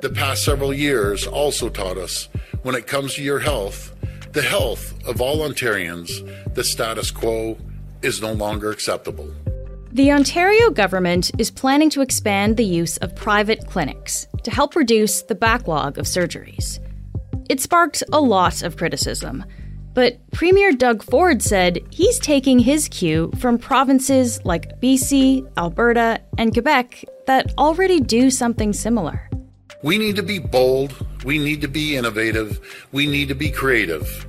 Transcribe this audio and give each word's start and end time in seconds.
The 0.00 0.10
past 0.10 0.44
several 0.44 0.72
years 0.72 1.26
also 1.26 1.68
taught 1.68 1.98
us 1.98 2.28
when 2.62 2.76
it 2.76 2.86
comes 2.86 3.14
to 3.14 3.22
your 3.22 3.40
health, 3.40 3.96
the 4.30 4.42
health 4.42 4.94
of 5.08 5.20
all 5.20 5.38
Ontarians, 5.38 6.08
the 6.54 6.62
status 6.62 7.10
quo 7.10 7.58
is 8.00 8.22
no 8.22 8.32
longer 8.32 8.70
acceptable. 8.70 9.28
The 9.90 10.12
Ontario 10.12 10.70
government 10.70 11.32
is 11.36 11.50
planning 11.50 11.90
to 11.90 12.00
expand 12.00 12.56
the 12.56 12.64
use 12.64 12.96
of 12.98 13.16
private 13.16 13.66
clinics 13.66 14.28
to 14.44 14.52
help 14.52 14.76
reduce 14.76 15.22
the 15.22 15.34
backlog 15.34 15.98
of 15.98 16.06
surgeries. 16.06 16.78
It 17.48 17.60
sparked 17.60 18.04
a 18.12 18.20
lot 18.20 18.62
of 18.62 18.76
criticism, 18.76 19.44
but 19.94 20.18
Premier 20.30 20.70
Doug 20.70 21.02
Ford 21.02 21.42
said 21.42 21.80
he's 21.90 22.20
taking 22.20 22.60
his 22.60 22.86
cue 22.86 23.32
from 23.38 23.58
provinces 23.58 24.44
like 24.44 24.80
BC, 24.80 25.50
Alberta, 25.56 26.20
and 26.36 26.52
Quebec 26.52 27.04
that 27.26 27.52
already 27.58 27.98
do 27.98 28.30
something 28.30 28.72
similar. 28.72 29.27
We 29.80 29.96
need 29.96 30.16
to 30.16 30.24
be 30.24 30.40
bold. 30.40 30.92
We 31.24 31.38
need 31.38 31.60
to 31.60 31.68
be 31.68 31.96
innovative. 31.96 32.60
We 32.90 33.06
need 33.06 33.28
to 33.28 33.36
be 33.36 33.52
creative. 33.52 34.26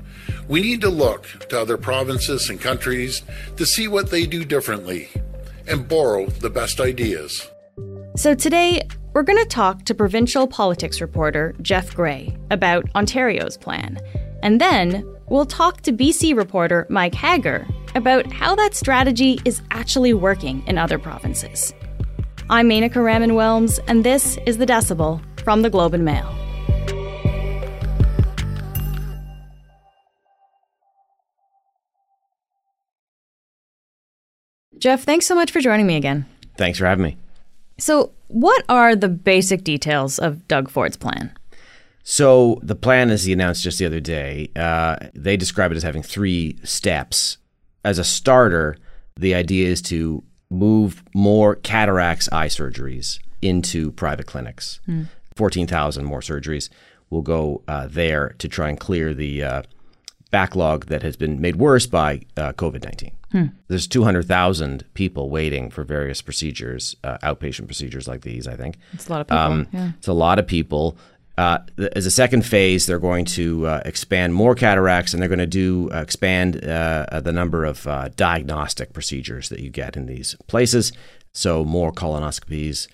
We 0.47 0.61
need 0.61 0.81
to 0.81 0.89
look 0.89 1.25
to 1.49 1.59
other 1.59 1.75
provinces 1.75 2.51
and 2.51 2.61
countries 2.61 3.23
to 3.57 3.65
see 3.65 3.87
what 3.87 4.11
they 4.11 4.27
do 4.27 4.45
differently 4.45 5.09
and 5.67 5.87
borrow 5.87 6.27
the 6.27 6.51
best 6.51 6.79
ideas. 6.79 7.49
So 8.15 8.35
today, 8.35 8.87
we're 9.13 9.23
going 9.23 9.39
to 9.39 9.49
talk 9.49 9.85
to 9.85 9.95
provincial 9.95 10.45
politics 10.47 11.01
reporter 11.01 11.55
Jeff 11.63 11.95
Gray 11.95 12.35
about 12.51 12.85
Ontario's 12.93 13.57
plan. 13.57 13.97
And 14.43 14.61
then 14.61 15.03
we'll 15.29 15.47
talk 15.47 15.81
to 15.81 15.91
BC 15.91 16.35
reporter 16.37 16.85
Mike 16.89 17.15
Hager 17.15 17.65
about 17.95 18.31
how 18.31 18.53
that 18.53 18.75
strategy 18.75 19.39
is 19.45 19.63
actually 19.71 20.13
working 20.13 20.63
in 20.67 20.77
other 20.77 20.99
provinces. 20.99 21.73
I'm 22.51 22.69
Menaka 22.69 23.03
Raman 23.03 23.31
Wilms, 23.31 23.79
and 23.87 24.03
this 24.03 24.37
is 24.45 24.57
The 24.57 24.65
Decibel 24.65 25.21
from 25.49 25.63
the 25.63 25.69
Globe 25.71 25.95
and 25.95 26.05
Mail. 26.05 26.31
Jeff, 34.77 35.01
thanks 35.01 35.25
so 35.25 35.33
much 35.33 35.49
for 35.49 35.59
joining 35.59 35.87
me 35.87 35.95
again. 35.95 36.27
Thanks 36.55 36.77
for 36.77 36.85
having 36.85 37.03
me. 37.03 37.17
So, 37.79 38.11
what 38.27 38.63
are 38.69 38.95
the 38.95 39.09
basic 39.09 39.63
details 39.63 40.19
of 40.19 40.47
Doug 40.47 40.69
Ford's 40.69 40.97
plan? 40.97 41.35
So, 42.03 42.59
the 42.61 42.75
plan, 42.75 43.09
as 43.09 43.23
he 43.23 43.33
announced 43.33 43.63
just 43.63 43.79
the 43.79 43.87
other 43.87 43.99
day, 43.99 44.51
uh, 44.55 44.97
they 45.15 45.35
describe 45.35 45.71
it 45.71 45.77
as 45.77 45.81
having 45.81 46.03
three 46.03 46.59
steps. 46.63 47.39
As 47.83 47.97
a 47.97 48.03
starter, 48.03 48.77
the 49.15 49.33
idea 49.33 49.67
is 49.67 49.81
to 49.81 50.23
move 50.51 51.03
more 51.15 51.55
cataracts 51.55 52.29
eye 52.31 52.49
surgeries 52.49 53.17
into 53.41 53.91
private 53.93 54.27
clinics. 54.27 54.79
Mm. 54.87 55.07
14,000 55.39 56.03
more 56.03 56.19
surgeries 56.19 56.67
will 57.09 57.21
go 57.21 57.61
uh, 57.69 57.87
there 57.89 58.35
to 58.39 58.49
try 58.49 58.67
and 58.67 58.77
clear 58.77 59.13
the 59.13 59.41
uh, 59.41 59.63
backlog 60.31 60.87
that 60.87 61.01
has 61.01 61.15
been 61.15 61.39
made 61.39 61.55
worse 61.55 61.85
by 61.85 62.23
uh, 62.35 62.51
COVID 62.51 62.83
19. 62.83 63.11
Hmm. 63.31 63.45
There's 63.69 63.87
200,000 63.87 64.83
people 64.95 65.29
waiting 65.29 65.69
for 65.69 65.85
various 65.85 66.21
procedures, 66.21 66.97
uh, 67.05 67.19
outpatient 67.19 67.67
procedures 67.67 68.05
like 68.05 68.21
these, 68.23 68.49
I 68.49 68.57
think. 68.57 68.75
It's 68.91 69.07
a 69.07 69.11
lot 69.13 69.21
of 69.21 69.27
people. 69.27 69.39
Um, 69.39 69.67
yeah. 69.71 69.91
It's 69.97 70.09
a 70.09 70.13
lot 70.13 70.39
of 70.39 70.45
people. 70.45 70.97
Uh, 71.37 71.59
as 71.95 72.05
a 72.05 72.11
second 72.11 72.45
phase, 72.45 72.85
they're 72.85 72.99
going 72.99 73.23
to 73.23 73.65
uh, 73.65 73.81
expand 73.85 74.33
more 74.33 74.55
cataracts 74.55 75.13
and 75.13 75.21
they're 75.21 75.29
going 75.29 75.39
to 75.39 75.47
do 75.47 75.89
uh, 75.93 76.01
expand 76.01 76.61
uh, 76.65 77.21
the 77.23 77.31
number 77.31 77.63
of 77.63 77.87
uh, 77.87 78.09
diagnostic 78.17 78.91
procedures 78.91 79.47
that 79.47 79.61
you 79.61 79.69
get 79.69 79.95
in 79.95 80.05
these 80.05 80.35
places. 80.47 80.91
So, 81.31 81.63
more 81.63 81.93
colonoscopies 81.93 82.89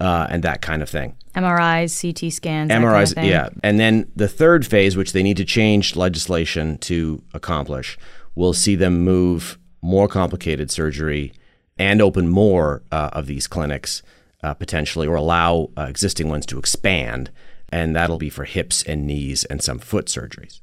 and 0.00 0.42
that 0.42 0.62
kind 0.62 0.82
of 0.82 0.88
thing. 0.88 1.16
MRIs, 1.34 2.00
CT 2.00 2.32
scans. 2.32 2.70
MRIs, 2.70 3.14
kind 3.14 3.26
of 3.26 3.30
yeah. 3.30 3.48
And 3.62 3.78
then 3.78 4.10
the 4.16 4.28
third 4.28 4.66
phase, 4.66 4.96
which 4.96 5.12
they 5.12 5.22
need 5.22 5.36
to 5.36 5.44
change 5.44 5.96
legislation 5.96 6.78
to 6.78 7.22
accomplish, 7.32 7.98
will 8.34 8.52
see 8.52 8.76
them 8.76 9.04
move 9.04 9.58
more 9.82 10.08
complicated 10.08 10.70
surgery 10.70 11.32
and 11.78 12.02
open 12.02 12.28
more 12.28 12.82
uh, 12.90 13.10
of 13.12 13.26
these 13.26 13.46
clinics 13.46 14.02
uh, 14.42 14.54
potentially, 14.54 15.06
or 15.06 15.16
allow 15.16 15.70
uh, 15.76 15.82
existing 15.82 16.28
ones 16.28 16.46
to 16.46 16.58
expand. 16.58 17.30
And 17.70 17.94
that'll 17.94 18.18
be 18.18 18.30
for 18.30 18.44
hips 18.44 18.82
and 18.82 19.06
knees 19.06 19.44
and 19.44 19.62
some 19.62 19.78
foot 19.78 20.06
surgeries. 20.06 20.60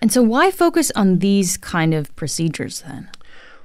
And 0.00 0.12
so, 0.12 0.22
why 0.22 0.50
focus 0.50 0.90
on 0.94 1.18
these 1.18 1.56
kind 1.56 1.94
of 1.94 2.14
procedures 2.16 2.82
then? 2.82 3.10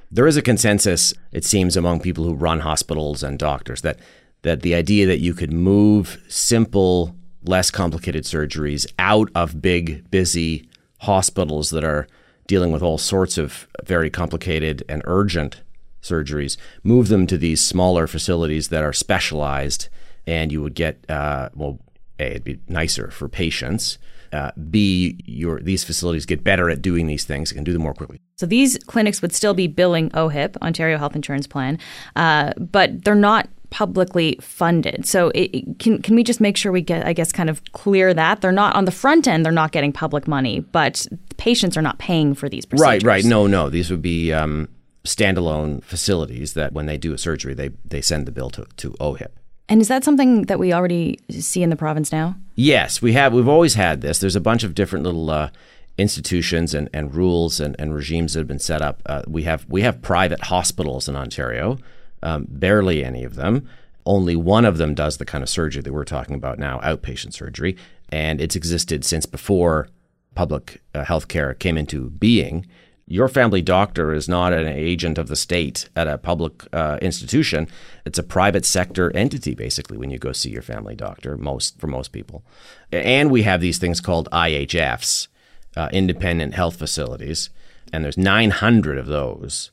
There 0.09 0.27
is 0.27 0.35
a 0.35 0.41
consensus, 0.41 1.13
it 1.31 1.45
seems, 1.45 1.77
among 1.77 2.01
people 2.01 2.25
who 2.25 2.33
run 2.33 2.61
hospitals 2.61 3.23
and 3.23 3.39
doctors 3.39 3.81
that 3.81 3.99
that 4.43 4.61
the 4.61 4.75
idea 4.75 5.05
that 5.07 5.19
you 5.19 5.33
could 5.33 5.53
move 5.53 6.23
simple, 6.27 7.15
less 7.43 7.71
complicated 7.71 8.23
surgeries 8.23 8.85
out 8.97 9.29
of 9.35 9.61
big, 9.61 10.09
busy 10.09 10.67
hospitals 10.99 11.69
that 11.71 11.83
are 11.83 12.07
dealing 12.47 12.71
with 12.71 12.81
all 12.81 12.97
sorts 12.97 13.37
of 13.37 13.67
very 13.83 14.09
complicated 14.09 14.83
and 14.89 15.01
urgent 15.05 15.61
surgeries, 16.01 16.57
move 16.83 17.07
them 17.07 17.27
to 17.27 17.37
these 17.37 17.63
smaller 17.63 18.07
facilities 18.07 18.69
that 18.69 18.83
are 18.83 18.93
specialized, 18.93 19.89
and 20.25 20.51
you 20.51 20.61
would 20.61 20.73
get 20.73 21.03
uh, 21.09 21.49
well, 21.55 21.79
a 22.19 22.31
it'd 22.31 22.43
be 22.43 22.59
nicer 22.67 23.09
for 23.11 23.27
patients. 23.27 23.97
Uh, 24.33 24.51
B, 24.69 25.19
your 25.25 25.59
these 25.59 25.83
facilities 25.83 26.25
get 26.25 26.43
better 26.43 26.69
at 26.69 26.81
doing 26.81 27.07
these 27.07 27.25
things 27.25 27.51
and 27.51 27.65
do 27.65 27.73
them 27.73 27.81
more 27.81 27.93
quickly. 27.93 28.19
So 28.37 28.45
these 28.45 28.77
clinics 28.87 29.21
would 29.21 29.33
still 29.33 29.53
be 29.53 29.67
billing 29.67 30.09
OHIP, 30.11 30.57
Ontario 30.61 30.97
Health 30.97 31.15
Insurance 31.15 31.47
Plan, 31.47 31.77
uh, 32.15 32.53
but 32.57 33.03
they're 33.03 33.13
not 33.13 33.49
publicly 33.71 34.37
funded. 34.39 35.07
So 35.07 35.31
it, 35.33 35.79
can 35.79 36.01
can 36.01 36.15
we 36.15 36.23
just 36.23 36.39
make 36.39 36.57
sure 36.57 36.71
we 36.71 36.81
get, 36.81 37.07
I 37.07 37.13
guess, 37.13 37.31
kind 37.31 37.49
of 37.49 37.63
clear 37.71 38.13
that 38.13 38.41
they're 38.41 38.51
not 38.51 38.75
on 38.75 38.85
the 38.85 38.91
front 38.91 39.27
end, 39.27 39.43
they're 39.43 39.51
not 39.51 39.71
getting 39.71 39.91
public 39.91 40.27
money, 40.27 40.59
but 40.59 41.07
patients 41.37 41.75
are 41.75 41.81
not 41.81 41.97
paying 41.97 42.35
for 42.35 42.47
these 42.47 42.65
procedures. 42.65 43.03
Right, 43.03 43.03
right. 43.03 43.25
No, 43.25 43.47
no. 43.47 43.69
These 43.69 43.89
would 43.89 44.01
be 44.01 44.31
um, 44.31 44.67
standalone 45.03 45.83
facilities 45.83 46.53
that 46.53 46.73
when 46.73 46.85
they 46.85 46.97
do 46.97 47.13
a 47.13 47.17
surgery, 47.17 47.55
they 47.55 47.71
they 47.83 48.01
send 48.01 48.27
the 48.27 48.31
bill 48.31 48.51
to 48.51 48.67
to 48.77 48.91
OHIP. 48.99 49.31
And 49.67 49.79
is 49.79 49.87
that 49.87 50.03
something 50.03 50.43
that 50.43 50.59
we 50.59 50.73
already 50.73 51.17
see 51.29 51.63
in 51.63 51.69
the 51.69 51.77
province 51.77 52.11
now? 52.11 52.35
Yes, 52.55 53.01
we 53.01 53.13
have. 53.13 53.33
We've 53.33 53.47
always 53.47 53.75
had 53.75 54.01
this. 54.01 54.19
There's 54.19 54.35
a 54.35 54.41
bunch 54.41 54.63
of 54.63 54.75
different 54.75 55.03
little. 55.03 55.29
Uh, 55.29 55.49
institutions 55.97 56.73
and, 56.73 56.89
and 56.93 57.13
rules 57.13 57.59
and, 57.59 57.75
and 57.77 57.93
regimes 57.93 58.33
that 58.33 58.39
have 58.39 58.47
been 58.47 58.57
set 58.57 58.81
up. 58.81 59.01
Uh, 59.05 59.21
we 59.27 59.43
have 59.43 59.65
we 59.67 59.81
have 59.81 60.01
private 60.01 60.39
hospitals 60.45 61.07
in 61.09 61.17
Ontario 61.17 61.77
um, 62.23 62.45
barely 62.49 63.03
any 63.03 63.23
of 63.23 63.35
them. 63.35 63.67
Only 64.05 64.35
one 64.35 64.65
of 64.65 64.77
them 64.77 64.95
does 64.95 65.17
the 65.17 65.25
kind 65.25 65.43
of 65.43 65.49
surgery 65.49 65.81
that 65.81 65.93
we're 65.93 66.05
talking 66.05 66.35
about 66.35 66.59
now, 66.59 66.79
outpatient 66.79 67.33
surgery, 67.33 67.77
and 68.09 68.41
it's 68.41 68.55
existed 68.55 69.05
since 69.05 69.25
before 69.25 69.87
public 70.35 70.81
uh, 70.93 71.03
health 71.03 71.27
care 71.27 71.53
came 71.53 71.77
into 71.77 72.09
being. 72.09 72.65
Your 73.07 73.27
family 73.27 73.61
doctor 73.61 74.13
is 74.13 74.29
not 74.29 74.53
an 74.53 74.67
agent 74.67 75.17
of 75.17 75.27
the 75.27 75.35
state 75.35 75.89
at 75.95 76.07
a 76.07 76.17
public 76.17 76.65
uh, 76.73 76.97
institution. 77.01 77.67
It's 78.05 78.17
a 78.17 78.23
private 78.23 78.65
sector 78.65 79.15
entity, 79.15 79.53
basically, 79.53 79.97
when 79.97 80.11
you 80.11 80.17
go 80.17 80.31
see 80.31 80.49
your 80.49 80.61
family 80.61 80.95
doctor, 80.95 81.37
most 81.37 81.79
for 81.79 81.87
most 81.87 82.13
people. 82.13 82.43
And 82.91 83.29
we 83.29 83.43
have 83.43 83.59
these 83.59 83.79
things 83.79 83.99
called 83.99 84.29
IHFs, 84.31 85.27
uh, 85.75 85.89
independent 85.91 86.53
health 86.53 86.77
facilities, 86.77 87.49
and 87.91 88.03
there's 88.03 88.17
900 88.17 88.97
of 88.97 89.07
those 89.07 89.71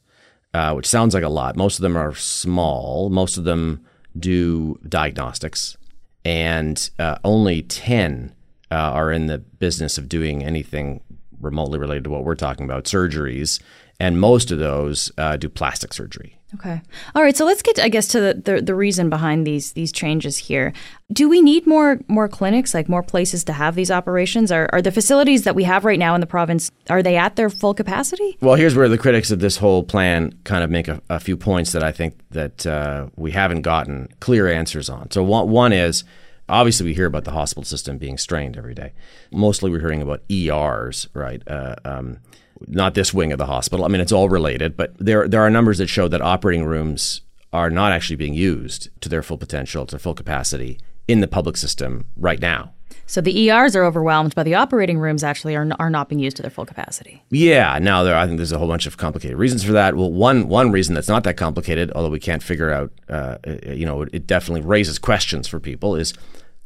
uh, 0.54 0.72
which 0.74 0.86
sounds 0.86 1.14
like 1.14 1.24
a 1.24 1.28
lot. 1.28 1.56
Most 1.56 1.78
of 1.78 1.82
them 1.82 1.96
are 1.96 2.14
small. 2.14 3.10
Most 3.10 3.36
of 3.36 3.44
them 3.44 3.84
do 4.18 4.78
diagnostics, 4.88 5.76
and 6.24 6.90
uh, 6.98 7.18
only 7.24 7.62
10 7.62 8.34
uh, 8.70 8.74
are 8.74 9.12
in 9.12 9.26
the 9.26 9.38
business 9.38 9.98
of 9.98 10.08
doing 10.08 10.42
anything 10.42 11.02
remotely 11.40 11.78
related 11.78 12.04
to 12.04 12.10
what 12.10 12.24
we're 12.24 12.34
talking 12.34 12.64
about 12.64 12.84
surgeries. 12.84 13.60
And 14.00 14.20
most 14.20 14.50
of 14.50 14.58
those 14.58 15.10
uh, 15.18 15.36
do 15.36 15.48
plastic 15.48 15.92
surgery. 15.92 16.38
Okay. 16.54 16.80
All 17.14 17.22
right. 17.22 17.36
So 17.36 17.44
let's 17.44 17.60
get, 17.60 17.78
I 17.78 17.90
guess, 17.90 18.08
to 18.08 18.20
the, 18.20 18.34
the, 18.42 18.62
the, 18.62 18.74
reason 18.74 19.10
behind 19.10 19.46
these 19.46 19.72
these 19.72 19.92
changes 19.92 20.38
here. 20.38 20.72
Do 21.12 21.28
we 21.28 21.42
need 21.42 21.66
more 21.66 22.00
more 22.08 22.26
clinics, 22.26 22.72
like 22.72 22.88
more 22.88 23.02
places 23.02 23.44
to 23.44 23.52
have 23.52 23.74
these 23.74 23.90
operations? 23.90 24.50
Are, 24.50 24.66
are 24.72 24.80
the 24.80 24.90
facilities 24.90 25.44
that 25.44 25.54
we 25.54 25.64
have 25.64 25.84
right 25.84 25.98
now 25.98 26.14
in 26.14 26.22
the 26.22 26.26
province, 26.26 26.70
are 26.88 27.02
they 27.02 27.16
at 27.16 27.36
their 27.36 27.50
full 27.50 27.74
capacity? 27.74 28.38
Well, 28.40 28.54
here's 28.54 28.74
where 28.74 28.88
the 28.88 28.96
critics 28.96 29.30
of 29.30 29.40
this 29.40 29.58
whole 29.58 29.82
plan 29.82 30.32
kind 30.44 30.64
of 30.64 30.70
make 30.70 30.88
a, 30.88 31.02
a 31.10 31.20
few 31.20 31.36
points 31.36 31.72
that 31.72 31.82
I 31.82 31.92
think 31.92 32.18
that 32.30 32.66
uh, 32.66 33.08
we 33.16 33.32
haven't 33.32 33.60
gotten 33.60 34.08
clear 34.20 34.48
answers 34.50 34.88
on. 34.88 35.10
So 35.10 35.22
one, 35.22 35.50
one 35.50 35.74
is, 35.74 36.02
obviously 36.48 36.86
we 36.86 36.94
hear 36.94 37.06
about 37.06 37.24
the 37.24 37.32
hospital 37.32 37.64
system 37.64 37.98
being 37.98 38.16
strained 38.16 38.56
every 38.56 38.74
day. 38.74 38.94
Mostly 39.30 39.70
we're 39.70 39.80
hearing 39.80 40.00
about 40.00 40.22
ERs, 40.30 41.08
right? 41.12 41.42
Uh, 41.46 41.76
um, 41.84 42.20
not 42.66 42.94
this 42.94 43.14
wing 43.14 43.32
of 43.32 43.38
the 43.38 43.46
hospital. 43.46 43.84
I 43.84 43.88
mean, 43.88 44.00
it's 44.00 44.12
all 44.12 44.28
related, 44.28 44.76
but 44.76 44.96
there 44.98 45.28
there 45.28 45.42
are 45.42 45.50
numbers 45.50 45.78
that 45.78 45.88
show 45.88 46.08
that 46.08 46.20
operating 46.20 46.64
rooms 46.64 47.22
are 47.52 47.70
not 47.70 47.92
actually 47.92 48.16
being 48.16 48.34
used 48.34 48.88
to 49.00 49.08
their 49.08 49.22
full 49.22 49.38
potential, 49.38 49.86
to 49.86 49.98
full 49.98 50.14
capacity 50.14 50.78
in 51.06 51.20
the 51.20 51.28
public 51.28 51.56
system 51.56 52.04
right 52.16 52.40
now. 52.40 52.72
So 53.06 53.22
the 53.22 53.48
ERs 53.48 53.74
are 53.74 53.84
overwhelmed, 53.84 54.34
but 54.34 54.42
the 54.42 54.54
operating 54.54 54.98
rooms 54.98 55.24
actually 55.24 55.56
are, 55.56 55.66
are 55.78 55.88
not 55.88 56.10
being 56.10 56.18
used 56.18 56.36
to 56.36 56.42
their 56.42 56.50
full 56.50 56.66
capacity. 56.66 57.22
Yeah, 57.30 57.78
now 57.78 58.02
there 58.02 58.14
I 58.14 58.26
think 58.26 58.36
there's 58.36 58.52
a 58.52 58.58
whole 58.58 58.68
bunch 58.68 58.86
of 58.86 58.98
complicated 58.98 59.38
reasons 59.38 59.64
for 59.64 59.72
that. 59.72 59.96
Well, 59.96 60.12
one 60.12 60.46
one 60.48 60.70
reason 60.70 60.94
that's 60.94 61.08
not 61.08 61.24
that 61.24 61.38
complicated, 61.38 61.90
although 61.94 62.10
we 62.10 62.20
can't 62.20 62.42
figure 62.42 62.70
out, 62.70 62.92
uh, 63.08 63.38
you 63.66 63.86
know, 63.86 64.02
it 64.02 64.26
definitely 64.26 64.60
raises 64.60 64.98
questions 64.98 65.48
for 65.48 65.58
people, 65.58 65.96
is 65.96 66.12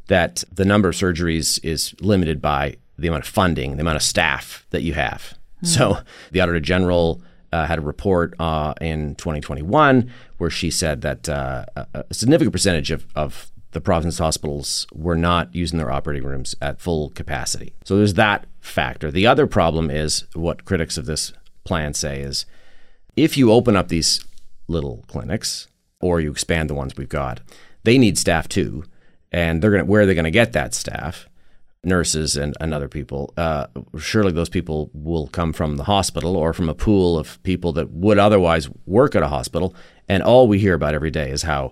that 0.07 0.43
the 0.51 0.65
number 0.65 0.89
of 0.89 0.95
surgeries 0.95 1.63
is 1.63 1.95
limited 2.01 2.41
by 2.41 2.75
the 2.97 3.07
amount 3.07 3.23
of 3.23 3.29
funding, 3.29 3.77
the 3.77 3.81
amount 3.81 3.95
of 3.95 4.03
staff 4.03 4.65
that 4.71 4.81
you 4.81 4.93
have. 4.93 5.35
Mm. 5.63 5.67
So 5.73 5.97
the 6.31 6.41
Auditor 6.41 6.59
General 6.59 7.21
uh, 7.51 7.65
had 7.65 7.79
a 7.79 7.81
report 7.81 8.33
uh, 8.39 8.73
in 8.81 9.15
2021 9.15 10.11
where 10.37 10.49
she 10.49 10.69
said 10.71 11.01
that 11.01 11.29
uh, 11.29 11.65
a 11.93 12.05
significant 12.11 12.51
percentage 12.51 12.91
of, 12.91 13.05
of 13.15 13.51
the 13.71 13.81
province 13.81 14.17
hospitals 14.17 14.87
were 14.93 15.15
not 15.15 15.53
using 15.53 15.77
their 15.77 15.91
operating 15.91 16.27
rooms 16.27 16.55
at 16.61 16.81
full 16.81 17.09
capacity. 17.09 17.73
So 17.83 17.97
there's 17.97 18.15
that 18.15 18.45
factor. 18.61 19.11
The 19.11 19.27
other 19.27 19.47
problem 19.47 19.89
is 19.89 20.25
what 20.33 20.65
critics 20.65 20.97
of 20.97 21.05
this 21.05 21.33
plan 21.63 21.93
say 21.93 22.21
is 22.21 22.45
if 23.15 23.37
you 23.37 23.51
open 23.51 23.75
up 23.75 23.89
these 23.89 24.23
little 24.67 25.03
clinics 25.07 25.67
or 26.01 26.19
you 26.19 26.31
expand 26.31 26.69
the 26.69 26.75
ones 26.75 26.93
we've 26.97 27.09
got, 27.09 27.41
they 27.83 27.97
need 27.97 28.17
staff 28.17 28.47
too. 28.47 28.85
And 29.31 29.61
they're 29.61 29.77
to, 29.77 29.85
where 29.85 30.01
are 30.01 30.05
they 30.05 30.13
going 30.13 30.25
to 30.25 30.31
get 30.31 30.53
that 30.53 30.73
staff? 30.73 31.27
Nurses 31.83 32.37
and, 32.37 32.55
and 32.61 32.73
other 32.73 32.87
people. 32.87 33.33
Uh, 33.35 33.67
surely 33.97 34.31
those 34.31 34.49
people 34.49 34.89
will 34.93 35.27
come 35.27 35.51
from 35.51 35.77
the 35.77 35.83
hospital 35.83 36.37
or 36.37 36.53
from 36.53 36.69
a 36.69 36.73
pool 36.73 37.17
of 37.19 37.41
people 37.43 37.73
that 37.73 37.91
would 37.91 38.17
otherwise 38.17 38.69
work 38.85 39.15
at 39.15 39.23
a 39.23 39.27
hospital. 39.27 39.75
And 40.07 40.23
all 40.23 40.47
we 40.47 40.59
hear 40.59 40.73
about 40.73 40.93
every 40.93 41.11
day 41.11 41.29
is 41.29 41.43
how 41.43 41.71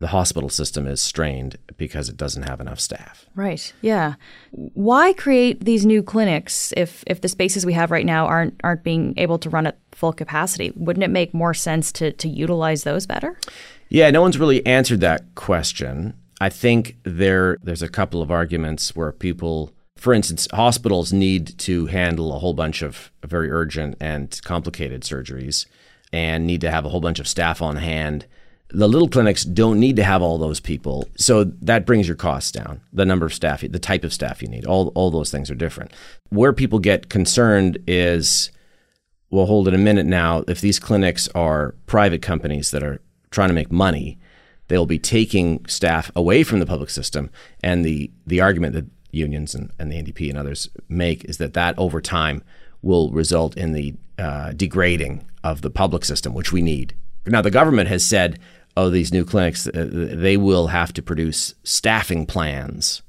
the 0.00 0.08
hospital 0.08 0.48
system 0.48 0.86
is 0.86 1.00
strained 1.00 1.56
because 1.76 2.08
it 2.08 2.16
doesn't 2.16 2.42
have 2.42 2.60
enough 2.60 2.80
staff. 2.80 3.26
Right. 3.34 3.72
Yeah. 3.80 4.14
Why 4.50 5.12
create 5.12 5.64
these 5.64 5.86
new 5.86 6.02
clinics 6.02 6.72
if 6.76 7.04
if 7.06 7.20
the 7.20 7.28
spaces 7.28 7.64
we 7.64 7.72
have 7.74 7.90
right 7.90 8.04
now 8.04 8.26
aren't 8.26 8.60
aren't 8.64 8.82
being 8.82 9.14
able 9.16 9.38
to 9.38 9.50
run 9.50 9.66
at 9.66 9.78
full 9.92 10.12
capacity? 10.12 10.72
Wouldn't 10.76 11.04
it 11.04 11.10
make 11.10 11.32
more 11.32 11.54
sense 11.54 11.92
to 11.92 12.12
to 12.12 12.28
utilize 12.28 12.84
those 12.84 13.06
better? 13.06 13.38
Yeah, 13.88 14.10
no 14.10 14.20
one's 14.20 14.38
really 14.38 14.64
answered 14.66 15.00
that 15.00 15.34
question. 15.36 16.14
I 16.40 16.48
think 16.48 16.96
there 17.04 17.58
there's 17.62 17.82
a 17.82 17.88
couple 17.88 18.22
of 18.22 18.30
arguments 18.30 18.94
where 18.96 19.12
people 19.12 19.72
for 19.96 20.12
instance, 20.12 20.46
hospitals 20.52 21.12
need 21.12 21.56
to 21.58 21.86
handle 21.86 22.34
a 22.34 22.38
whole 22.38 22.52
bunch 22.52 22.82
of 22.82 23.10
very 23.24 23.50
urgent 23.50 23.96
and 24.00 24.38
complicated 24.44 25.02
surgeries 25.02 25.66
and 26.12 26.46
need 26.46 26.60
to 26.60 26.70
have 26.70 26.84
a 26.84 26.90
whole 26.90 27.00
bunch 27.00 27.20
of 27.20 27.28
staff 27.28 27.62
on 27.62 27.76
hand 27.76 28.26
the 28.74 28.88
little 28.88 29.08
clinics 29.08 29.44
don't 29.44 29.78
need 29.78 29.96
to 29.96 30.04
have 30.04 30.20
all 30.20 30.36
those 30.36 30.58
people. 30.58 31.08
So 31.16 31.44
that 31.44 31.86
brings 31.86 32.08
your 32.08 32.16
costs 32.16 32.50
down. 32.50 32.80
The 32.92 33.06
number 33.06 33.24
of 33.24 33.32
staff, 33.32 33.60
the 33.60 33.78
type 33.78 34.02
of 34.02 34.12
staff 34.12 34.42
you 34.42 34.48
need, 34.48 34.66
all, 34.66 34.88
all 34.94 35.10
those 35.10 35.30
things 35.30 35.50
are 35.50 35.54
different. 35.54 35.92
Where 36.30 36.52
people 36.52 36.80
get 36.80 37.08
concerned 37.08 37.78
is, 37.86 38.50
well, 39.30 39.46
hold 39.46 39.68
it 39.68 39.74
a 39.74 39.78
minute 39.78 40.06
now. 40.06 40.44
If 40.48 40.60
these 40.60 40.80
clinics 40.80 41.28
are 41.36 41.76
private 41.86 42.20
companies 42.20 42.72
that 42.72 42.82
are 42.82 43.00
trying 43.30 43.48
to 43.48 43.54
make 43.54 43.70
money, 43.70 44.18
they'll 44.68 44.86
be 44.86 44.98
taking 44.98 45.64
staff 45.66 46.10
away 46.16 46.42
from 46.42 46.60
the 46.60 46.66
public 46.66 46.90
system. 46.90 47.30
And 47.62 47.84
the, 47.84 48.10
the 48.26 48.40
argument 48.40 48.74
that 48.74 48.86
unions 49.10 49.54
and, 49.54 49.70
and 49.78 49.90
the 49.92 50.02
NDP 50.02 50.28
and 50.30 50.38
others 50.38 50.68
make 50.88 51.24
is 51.24 51.38
that 51.38 51.54
that 51.54 51.78
over 51.78 52.00
time 52.00 52.42
will 52.82 53.10
result 53.12 53.56
in 53.56 53.72
the 53.72 53.94
uh, 54.18 54.52
degrading 54.52 55.24
of 55.42 55.62
the 55.62 55.70
public 55.70 56.04
system, 56.04 56.34
which 56.34 56.52
we 56.52 56.62
need. 56.62 56.94
Now, 57.26 57.42
the 57.42 57.50
government 57.50 57.88
has 57.88 58.04
said 58.04 58.38
oh, 58.76 58.90
these 58.90 59.12
new 59.12 59.24
clinics, 59.24 59.66
uh, 59.66 59.88
they 59.90 60.36
will 60.36 60.68
have 60.68 60.92
to 60.94 61.02
produce 61.02 61.54
staffing 61.62 62.26
plans 62.26 63.02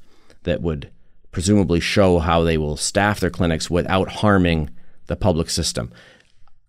that 0.43 0.61
would 0.61 0.91
presumably 1.31 1.79
show 1.79 2.19
how 2.19 2.43
they 2.43 2.57
will 2.57 2.77
staff 2.77 3.19
their 3.19 3.29
clinics 3.29 3.69
without 3.69 4.07
harming 4.07 4.69
the 5.07 5.15
public 5.15 5.49
system. 5.49 5.91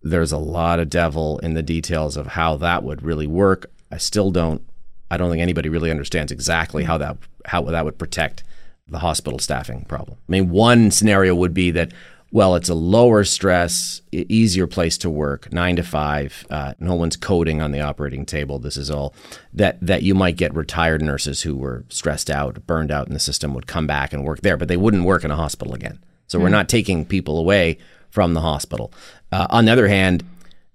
There's 0.01 0.31
a 0.31 0.37
lot 0.37 0.79
of 0.79 0.89
devil 0.89 1.39
in 1.39 1.53
the 1.53 1.63
details 1.63 2.17
of 2.17 2.27
how 2.27 2.57
that 2.57 2.83
would 2.83 3.01
really 3.01 3.27
work. 3.27 3.71
I 3.91 3.97
still 3.97 4.31
don't 4.31 4.66
I 5.09 5.17
don't 5.17 5.29
think 5.29 5.41
anybody 5.41 5.69
really 5.69 5.91
understands 5.91 6.31
exactly 6.31 6.83
how 6.83 6.97
that 6.97 7.17
how 7.45 7.63
that 7.63 7.85
would 7.85 7.97
protect 7.97 8.43
the 8.87 8.99
hospital 8.99 9.39
staffing 9.39 9.85
problem. 9.85 10.17
I 10.27 10.31
mean, 10.31 10.49
one 10.49 10.91
scenario 10.91 11.35
would 11.35 11.53
be 11.53 11.71
that 11.71 11.91
well, 12.29 12.55
it's 12.55 12.67
a 12.67 12.73
lower 12.73 13.23
stress, 13.23 14.01
easier 14.11 14.67
place 14.67 14.97
to 14.99 15.09
work, 15.09 15.51
nine 15.53 15.77
to 15.77 15.83
five. 15.83 16.45
Uh, 16.49 16.73
no 16.77 16.93
one's 16.93 17.15
coding 17.15 17.61
on 17.61 17.71
the 17.71 17.79
operating 17.79 18.25
table. 18.25 18.59
This 18.59 18.75
is 18.75 18.91
all 18.91 19.15
that 19.53 19.77
that 19.81 20.03
you 20.03 20.13
might 20.13 20.35
get 20.35 20.53
retired 20.53 21.01
nurses 21.01 21.43
who 21.43 21.55
were 21.55 21.85
stressed 21.87 22.29
out, 22.29 22.67
burned 22.67 22.91
out 22.91 23.07
in 23.07 23.13
the 23.13 23.19
system 23.19 23.53
would 23.53 23.67
come 23.67 23.87
back 23.87 24.11
and 24.11 24.25
work 24.25 24.41
there, 24.41 24.57
but 24.57 24.67
they 24.67 24.77
wouldn't 24.77 25.05
work 25.05 25.23
in 25.23 25.31
a 25.31 25.37
hospital 25.37 25.73
again. 25.73 25.99
So 26.27 26.37
mm. 26.37 26.41
we're 26.41 26.49
hmm. 26.49 26.53
not 26.53 26.69
taking 26.69 27.05
people 27.05 27.39
away 27.39 27.77
from 28.09 28.33
the 28.33 28.41
hospital. 28.41 28.91
Uh, 29.31 29.47
on 29.49 29.65
the 29.65 29.71
other 29.71 29.87
hand, 29.87 30.23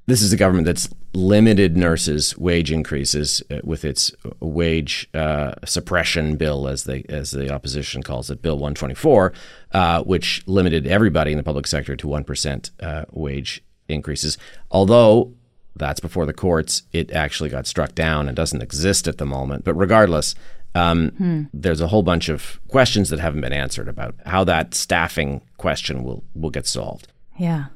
this 0.07 0.23
is 0.23 0.33
a 0.33 0.39
government 0.39 0.67
that's 0.67 0.89
limited 1.15 1.77
nurses' 1.77 2.37
wage 2.39 2.73
increases 2.73 3.43
uh, 3.51 3.59
with 3.63 3.85
its 3.85 4.13
wage 4.41 5.09
uh, 5.15 5.55
suppression 5.65 6.37
bill, 6.37 6.67
as 6.69 6.85
they 6.85 7.05
as 7.09 7.33
the 7.33 7.53
opposition 7.53 8.03
calls 8.03 8.31
it, 8.31 8.43
Bill 8.43 8.57
124, 8.57 9.33
uh, 9.73 10.03
which 10.03 10.43
limited 10.47 10.87
everybody 10.87 11.33
in 11.33 11.37
the 11.37 11.45
public 11.45 11.67
sector 11.67 11.97
to 11.97 12.09
one 12.09 12.25
percent 12.25 12.71
uh, 12.81 13.05
wage 13.11 13.63
increases. 13.89 14.39
Although 14.71 15.35
that's 15.77 16.01
before 16.01 16.27
the 16.27 16.33
courts, 16.33 16.83
it 16.93 17.11
actually 17.13 17.49
got 17.49 17.67
struck 17.67 17.95
down 17.95 18.29
and 18.29 18.37
doesn't 18.37 18.63
exist 18.63 19.09
at 19.09 19.19
the 19.19 19.27
moment. 19.27 19.65
But 19.65 19.75
regardless, 19.75 20.35
um, 20.75 21.11
hmm. 21.11 21.43
there's 21.53 21.81
a 21.81 21.89
whole 21.89 22.03
bunch 22.03 22.29
of 22.29 22.61
questions 22.69 23.11
that 23.11 23.21
haven't 23.21 23.41
been 23.41 23.53
answered 23.53 23.89
about 23.89 24.15
how 24.27 24.45
that 24.45 24.75
staffing 24.75 25.43
question 25.59 26.05
will 26.05 26.25
will 26.35 26.51
get 26.51 26.67
solved. 26.67 27.09
Yeah. 27.39 27.67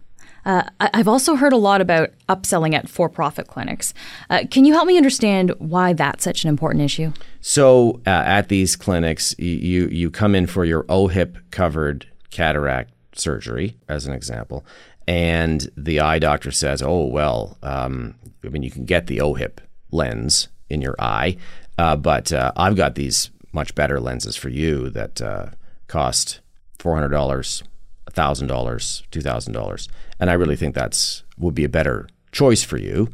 Uh, 0.46 0.62
I've 0.78 1.08
also 1.08 1.34
heard 1.34 1.52
a 1.52 1.56
lot 1.56 1.80
about 1.80 2.10
upselling 2.28 2.72
at 2.72 2.88
for 2.88 3.08
profit 3.08 3.48
clinics. 3.48 3.92
Uh, 4.30 4.44
can 4.48 4.64
you 4.64 4.72
help 4.72 4.86
me 4.86 4.96
understand 4.96 5.52
why 5.58 5.92
that's 5.92 6.22
such 6.22 6.44
an 6.44 6.48
important 6.48 6.84
issue? 6.84 7.12
So, 7.40 8.00
uh, 8.06 8.10
at 8.10 8.48
these 8.48 8.76
clinics, 8.76 9.34
you, 9.38 9.88
you 9.88 10.08
come 10.08 10.36
in 10.36 10.46
for 10.46 10.64
your 10.64 10.84
OHIP 10.84 11.36
covered 11.50 12.06
cataract 12.30 12.92
surgery, 13.16 13.76
as 13.88 14.06
an 14.06 14.14
example, 14.14 14.64
and 15.08 15.68
the 15.76 15.98
eye 15.98 16.20
doctor 16.20 16.52
says, 16.52 16.80
Oh, 16.80 17.04
well, 17.06 17.58
um, 17.64 18.14
I 18.44 18.48
mean, 18.48 18.62
you 18.62 18.70
can 18.70 18.84
get 18.84 19.08
the 19.08 19.18
OHIP 19.18 19.60
lens 19.90 20.48
in 20.70 20.80
your 20.80 20.94
eye, 21.00 21.38
uh, 21.76 21.96
but 21.96 22.32
uh, 22.32 22.52
I've 22.56 22.76
got 22.76 22.94
these 22.94 23.30
much 23.52 23.74
better 23.74 23.98
lenses 23.98 24.36
for 24.36 24.48
you 24.48 24.90
that 24.90 25.20
uh, 25.20 25.46
cost 25.88 26.40
$400 26.78 27.62
thousand 28.10 28.48
dollars, 28.48 29.02
two 29.10 29.20
thousand 29.20 29.52
dollars, 29.52 29.88
and 30.20 30.30
I 30.30 30.34
really 30.34 30.56
think 30.56 30.74
that's 30.74 31.24
would 31.38 31.54
be 31.54 31.64
a 31.64 31.68
better 31.68 32.08
choice 32.32 32.62
for 32.62 32.78
you. 32.78 33.08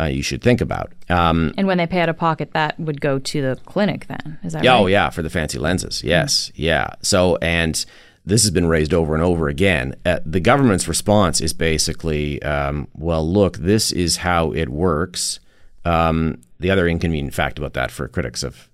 Uh, 0.00 0.04
you 0.04 0.22
should 0.22 0.42
think 0.42 0.60
about. 0.60 0.92
Um, 1.08 1.52
and 1.58 1.66
when 1.66 1.78
they 1.78 1.86
pay 1.86 2.00
out 2.00 2.08
of 2.08 2.16
pocket, 2.16 2.52
that 2.52 2.78
would 2.78 3.00
go 3.00 3.18
to 3.18 3.42
the 3.42 3.56
clinic. 3.66 4.06
Then 4.06 4.38
is 4.44 4.52
that 4.52 4.62
yeah, 4.62 4.72
right? 4.72 4.80
Oh 4.80 4.86
yeah, 4.86 5.10
for 5.10 5.22
the 5.22 5.30
fancy 5.30 5.58
lenses. 5.58 6.02
Yes, 6.04 6.50
mm-hmm. 6.52 6.62
yeah. 6.62 6.90
So 7.02 7.36
and 7.36 7.84
this 8.28 8.42
has 8.42 8.50
been 8.50 8.66
raised 8.66 8.92
over 8.92 9.14
and 9.14 9.22
over 9.22 9.48
again. 9.48 9.94
Uh, 10.04 10.20
the 10.24 10.40
government's 10.40 10.86
response 10.86 11.40
is 11.40 11.52
basically, 11.54 12.42
um, 12.42 12.86
well, 12.94 13.26
look, 13.26 13.56
this 13.56 13.90
is 13.90 14.18
how 14.18 14.52
it 14.52 14.68
works. 14.68 15.40
Um, 15.84 16.42
the 16.60 16.70
other 16.70 16.86
inconvenient 16.86 17.34
fact 17.34 17.58
about 17.58 17.72
that 17.72 17.90
for 17.90 18.06
critics 18.06 18.42
of 18.42 18.68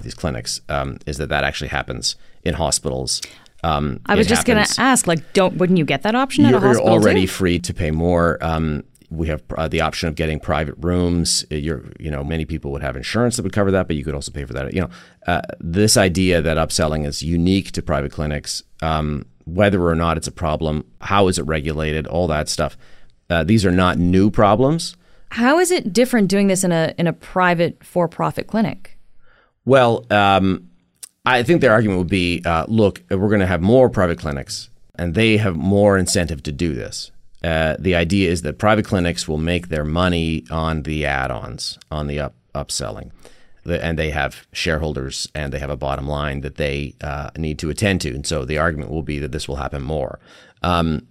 these 0.00 0.14
clinics 0.14 0.60
um, 0.68 0.98
is 1.06 1.18
that 1.18 1.28
that 1.28 1.44
actually 1.44 1.68
happens 1.68 2.16
in 2.42 2.54
hospitals 2.54 3.20
um, 3.64 4.00
I 4.04 4.14
was 4.14 4.26
just 4.26 4.46
going 4.46 4.62
to 4.62 4.80
ask, 4.80 5.06
like, 5.06 5.32
don't 5.32 5.56
wouldn't 5.56 5.78
you 5.78 5.84
get 5.84 6.02
that 6.02 6.14
option 6.14 6.44
you're, 6.44 6.56
at 6.56 6.62
a 6.62 6.66
hospital? 6.66 6.92
You're 6.92 7.00
already 7.00 7.22
too? 7.22 7.28
free 7.28 7.58
to 7.60 7.72
pay 7.72 7.90
more. 7.90 8.38
Um, 8.42 8.84
we 9.10 9.28
have 9.28 9.42
uh, 9.56 9.68
the 9.68 9.80
option 9.80 10.08
of 10.08 10.16
getting 10.16 10.38
private 10.38 10.74
rooms. 10.78 11.46
Uh, 11.50 11.56
you're, 11.56 11.84
you 11.98 12.10
know, 12.10 12.22
many 12.22 12.44
people 12.44 12.72
would 12.72 12.82
have 12.82 12.94
insurance 12.94 13.36
that 13.36 13.42
would 13.42 13.52
cover 13.52 13.70
that, 13.70 13.86
but 13.86 13.96
you 13.96 14.04
could 14.04 14.14
also 14.14 14.32
pay 14.32 14.44
for 14.44 14.52
that. 14.52 14.74
You 14.74 14.82
know, 14.82 14.90
uh, 15.26 15.40
this 15.60 15.96
idea 15.96 16.42
that 16.42 16.56
upselling 16.56 17.06
is 17.06 17.22
unique 17.22 17.72
to 17.72 17.82
private 17.82 18.12
clinics, 18.12 18.62
um, 18.82 19.24
whether 19.46 19.82
or 19.82 19.94
not 19.94 20.18
it's 20.18 20.26
a 20.26 20.32
problem, 20.32 20.84
how 21.00 21.28
is 21.28 21.38
it 21.38 21.44
regulated, 21.44 22.06
all 22.06 22.26
that 22.28 22.48
stuff. 22.48 22.76
Uh, 23.30 23.44
these 23.44 23.64
are 23.64 23.70
not 23.70 23.98
new 23.98 24.30
problems. 24.30 24.96
How 25.30 25.58
is 25.58 25.70
it 25.70 25.92
different 25.92 26.28
doing 26.28 26.48
this 26.48 26.64
in 26.64 26.70
a 26.70 26.94
in 26.98 27.06
a 27.06 27.12
private 27.12 27.82
for 27.82 28.08
profit 28.08 28.46
clinic? 28.46 28.98
Well, 29.64 30.04
um, 30.10 30.68
I 31.24 31.42
think 31.42 31.60
their 31.60 31.72
argument 31.72 31.98
would 31.98 32.08
be 32.08 32.42
uh, 32.44 32.66
look, 32.68 33.02
we're 33.10 33.28
going 33.28 33.40
to 33.40 33.46
have 33.46 33.62
more 33.62 33.88
private 33.88 34.18
clinics, 34.18 34.68
and 34.96 35.14
they 35.14 35.38
have 35.38 35.56
more 35.56 35.96
incentive 35.96 36.42
to 36.44 36.52
do 36.52 36.74
this. 36.74 37.10
Uh, 37.42 37.76
the 37.78 37.94
idea 37.94 38.30
is 38.30 38.42
that 38.42 38.58
private 38.58 38.86
clinics 38.86 39.28
will 39.28 39.38
make 39.38 39.68
their 39.68 39.84
money 39.84 40.44
on 40.50 40.82
the 40.82 41.04
add 41.04 41.30
ons, 41.30 41.78
on 41.90 42.06
the 42.06 42.18
up, 42.18 42.34
upselling. 42.54 43.10
The, 43.64 43.82
and 43.82 43.98
they 43.98 44.10
have 44.10 44.46
shareholders 44.52 45.28
and 45.34 45.52
they 45.52 45.58
have 45.58 45.70
a 45.70 45.76
bottom 45.76 46.06
line 46.06 46.42
that 46.42 46.56
they 46.56 46.94
uh, 47.00 47.30
need 47.36 47.58
to 47.60 47.70
attend 47.70 48.02
to. 48.02 48.14
And 48.14 48.26
so 48.26 48.44
the 48.44 48.58
argument 48.58 48.90
will 48.90 49.02
be 49.02 49.18
that 49.18 49.32
this 49.32 49.48
will 49.48 49.56
happen 49.56 49.82
more. 49.82 50.20
Um, 50.62 51.06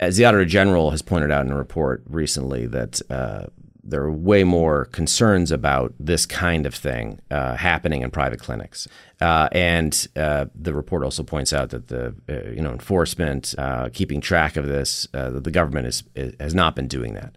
as 0.00 0.16
the 0.16 0.24
Auditor 0.24 0.44
General 0.44 0.90
has 0.90 1.02
pointed 1.02 1.30
out 1.30 1.44
in 1.44 1.52
a 1.52 1.56
report 1.56 2.02
recently, 2.08 2.66
that 2.66 3.00
uh, 3.10 3.46
there 3.90 4.02
are 4.02 4.12
way 4.12 4.44
more 4.44 4.86
concerns 4.86 5.50
about 5.50 5.94
this 5.98 6.26
kind 6.26 6.66
of 6.66 6.74
thing 6.74 7.20
uh, 7.30 7.56
happening 7.56 8.02
in 8.02 8.10
private 8.10 8.40
clinics. 8.40 8.86
Uh, 9.20 9.48
and 9.52 10.08
uh, 10.16 10.46
the 10.54 10.74
report 10.74 11.02
also 11.02 11.22
points 11.22 11.52
out 11.52 11.70
that 11.70 11.88
the 11.88 12.14
uh, 12.28 12.50
you 12.50 12.60
know 12.60 12.72
enforcement, 12.72 13.54
uh, 13.58 13.88
keeping 13.92 14.20
track 14.20 14.56
of 14.56 14.66
this, 14.66 15.08
uh, 15.14 15.30
the 15.30 15.50
government 15.50 15.86
is, 15.86 16.02
is, 16.14 16.34
has 16.38 16.54
not 16.54 16.76
been 16.76 16.88
doing 16.88 17.14
that. 17.14 17.36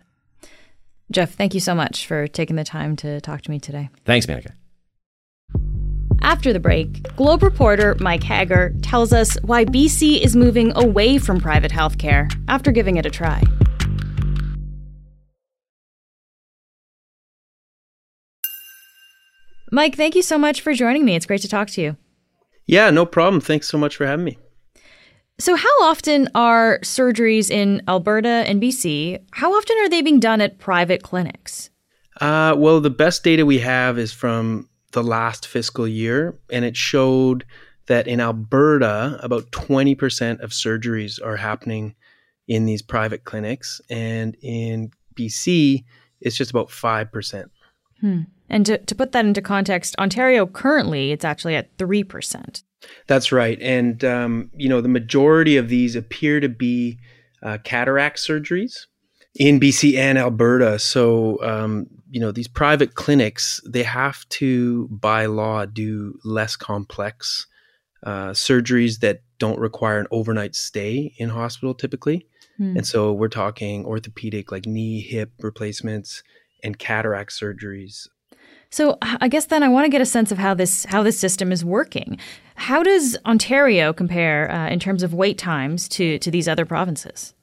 Jeff, 1.11 1.33
thank 1.33 1.53
you 1.53 1.59
so 1.59 1.75
much 1.75 2.07
for 2.07 2.27
taking 2.27 2.55
the 2.55 2.63
time 2.63 2.95
to 2.97 3.19
talk 3.21 3.41
to 3.41 3.51
me 3.51 3.59
today. 3.59 3.89
Thanks, 4.05 4.25
Menaka. 4.25 4.53
After 6.21 6.53
the 6.53 6.59
break, 6.59 7.15
Globe 7.15 7.41
reporter 7.41 7.97
Mike 7.99 8.23
Hager 8.23 8.73
tells 8.83 9.11
us 9.11 9.35
why 9.41 9.65
BC 9.65 10.21
is 10.21 10.35
moving 10.35 10.71
away 10.75 11.17
from 11.17 11.41
private 11.41 11.71
healthcare 11.71 12.31
after 12.47 12.71
giving 12.71 12.97
it 12.97 13.05
a 13.05 13.09
try. 13.09 13.41
Mike, 19.71 19.95
thank 19.95 20.15
you 20.15 20.21
so 20.21 20.37
much 20.37 20.59
for 20.59 20.73
joining 20.73 21.05
me. 21.05 21.15
It's 21.15 21.25
great 21.25 21.41
to 21.41 21.47
talk 21.47 21.69
to 21.69 21.81
you. 21.81 21.97
Yeah, 22.67 22.89
no 22.89 23.05
problem. 23.05 23.39
Thanks 23.39 23.69
so 23.69 23.77
much 23.77 23.95
for 23.95 24.05
having 24.05 24.25
me. 24.25 24.37
So, 25.39 25.55
how 25.55 25.81
often 25.81 26.29
are 26.35 26.79
surgeries 26.83 27.49
in 27.49 27.81
Alberta 27.87 28.27
and 28.27 28.61
BC? 28.61 29.19
How 29.31 29.53
often 29.53 29.77
are 29.79 29.89
they 29.89 30.01
being 30.01 30.19
done 30.19 30.41
at 30.41 30.59
private 30.59 31.01
clinics? 31.01 31.69
Uh, 32.19 32.53
well, 32.57 32.81
the 32.81 32.89
best 32.89 33.23
data 33.23 33.45
we 33.45 33.59
have 33.59 33.97
is 33.97 34.11
from 34.13 34.69
the 34.91 35.01
last 35.01 35.47
fiscal 35.47 35.87
year, 35.87 36.37
and 36.51 36.65
it 36.65 36.75
showed 36.75 37.45
that 37.87 38.07
in 38.07 38.19
Alberta, 38.19 39.17
about 39.23 39.49
20% 39.51 40.41
of 40.41 40.51
surgeries 40.51 41.19
are 41.25 41.37
happening 41.37 41.95
in 42.47 42.65
these 42.65 42.81
private 42.81 43.23
clinics, 43.23 43.81
and 43.89 44.35
in 44.41 44.91
BC, 45.15 45.83
it's 46.19 46.35
just 46.35 46.51
about 46.51 46.67
5%. 46.67 47.45
Hmm. 48.01 48.21
And 48.49 48.65
to, 48.65 48.77
to 48.79 48.95
put 48.95 49.13
that 49.13 49.25
into 49.25 49.41
context, 49.41 49.95
Ontario 49.97 50.45
currently 50.45 51.11
it's 51.11 51.23
actually 51.23 51.55
at 51.55 51.75
3%. 51.77 52.63
That's 53.07 53.31
right. 53.31 53.61
And, 53.61 54.03
um, 54.03 54.51
you 54.55 54.67
know, 54.67 54.81
the 54.81 54.89
majority 54.89 55.55
of 55.55 55.69
these 55.69 55.95
appear 55.95 56.39
to 56.39 56.49
be 56.49 56.97
uh, 57.41 57.59
cataract 57.63 58.17
surgeries 58.17 58.87
in 59.35 59.59
BC 59.59 59.95
and 59.95 60.17
Alberta. 60.17 60.79
So, 60.79 61.41
um, 61.43 61.87
you 62.09 62.19
know, 62.19 62.31
these 62.31 62.47
private 62.47 62.95
clinics, 62.95 63.61
they 63.65 63.83
have 63.83 64.27
to, 64.29 64.87
by 64.89 65.27
law, 65.27 65.65
do 65.65 66.19
less 66.25 66.55
complex 66.55 67.47
uh, 68.03 68.31
surgeries 68.31 68.99
that 68.99 69.21
don't 69.37 69.59
require 69.59 69.99
an 69.99 70.07
overnight 70.11 70.55
stay 70.55 71.13
in 71.17 71.29
hospital 71.29 71.73
typically. 71.73 72.25
Hmm. 72.57 72.77
And 72.77 72.87
so 72.87 73.13
we're 73.13 73.29
talking 73.29 73.85
orthopedic, 73.85 74.51
like 74.51 74.65
knee, 74.65 75.01
hip 75.01 75.31
replacements, 75.39 76.23
and 76.63 76.77
cataract 76.77 77.31
surgeries. 77.31 78.07
So 78.69 78.97
I 79.01 79.27
guess 79.27 79.47
then 79.47 79.63
I 79.63 79.67
want 79.67 79.85
to 79.85 79.89
get 79.89 80.01
a 80.01 80.05
sense 80.05 80.31
of 80.31 80.37
how 80.37 80.53
this 80.53 80.85
how 80.85 81.03
this 81.03 81.19
system 81.19 81.51
is 81.51 81.65
working. 81.65 82.17
How 82.55 82.83
does 82.83 83.17
Ontario 83.25 83.91
compare 83.91 84.49
uh, 84.49 84.69
in 84.69 84.79
terms 84.79 85.03
of 85.03 85.13
wait 85.13 85.37
times 85.37 85.89
to 85.89 86.17
to 86.19 86.31
these 86.31 86.47
other 86.47 86.65
provinces? 86.65 87.33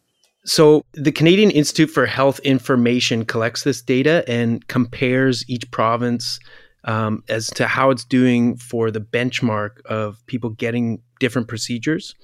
So 0.44 0.82
the 0.94 1.12
Canadian 1.12 1.50
Institute 1.50 1.90
for 1.90 2.06
Health 2.06 2.38
Information 2.40 3.26
collects 3.26 3.64
this 3.64 3.82
data 3.82 4.25
and 4.26 4.66
compares 4.68 5.44
each 5.48 5.70
province 5.70 6.38
um, 6.84 7.22
as 7.28 7.48
to 7.48 7.66
how 7.66 7.90
it's 7.90 8.04
doing 8.04 8.56
for 8.56 8.90
the 8.90 9.00
benchmark 9.00 9.84
of 9.84 10.25
people 10.26 10.50
getting 10.50 11.02
different 11.20 11.48
procedures. 11.48 12.14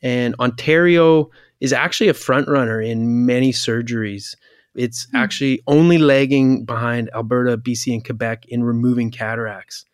And 0.00 0.34
Ontario 0.40 1.28
is 1.60 1.74
actually 1.74 2.08
a 2.08 2.14
front 2.14 2.48
runner 2.48 2.80
in 2.80 3.26
many 3.26 3.52
surgeries. 3.52 4.36
It's 4.76 5.06
mm. 5.06 5.18
actually 5.18 5.62
only 5.66 5.98
lagging 5.98 6.64
behind 6.64 7.10
Alberta, 7.14 7.56
BC, 7.56 7.92
and 7.92 8.04
Quebec 8.04 8.46
in 8.48 8.62
removing 8.62 9.10
cataracts, 9.10 9.84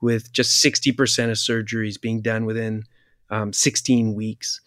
with 0.00 0.32
just 0.32 0.62
60% 0.64 0.96
of 1.30 1.36
surgeries 1.36 2.00
being 2.00 2.20
done 2.20 2.44
within 2.44 2.84
um, 3.30 3.52
16 3.52 4.14
weeks. 4.14 4.60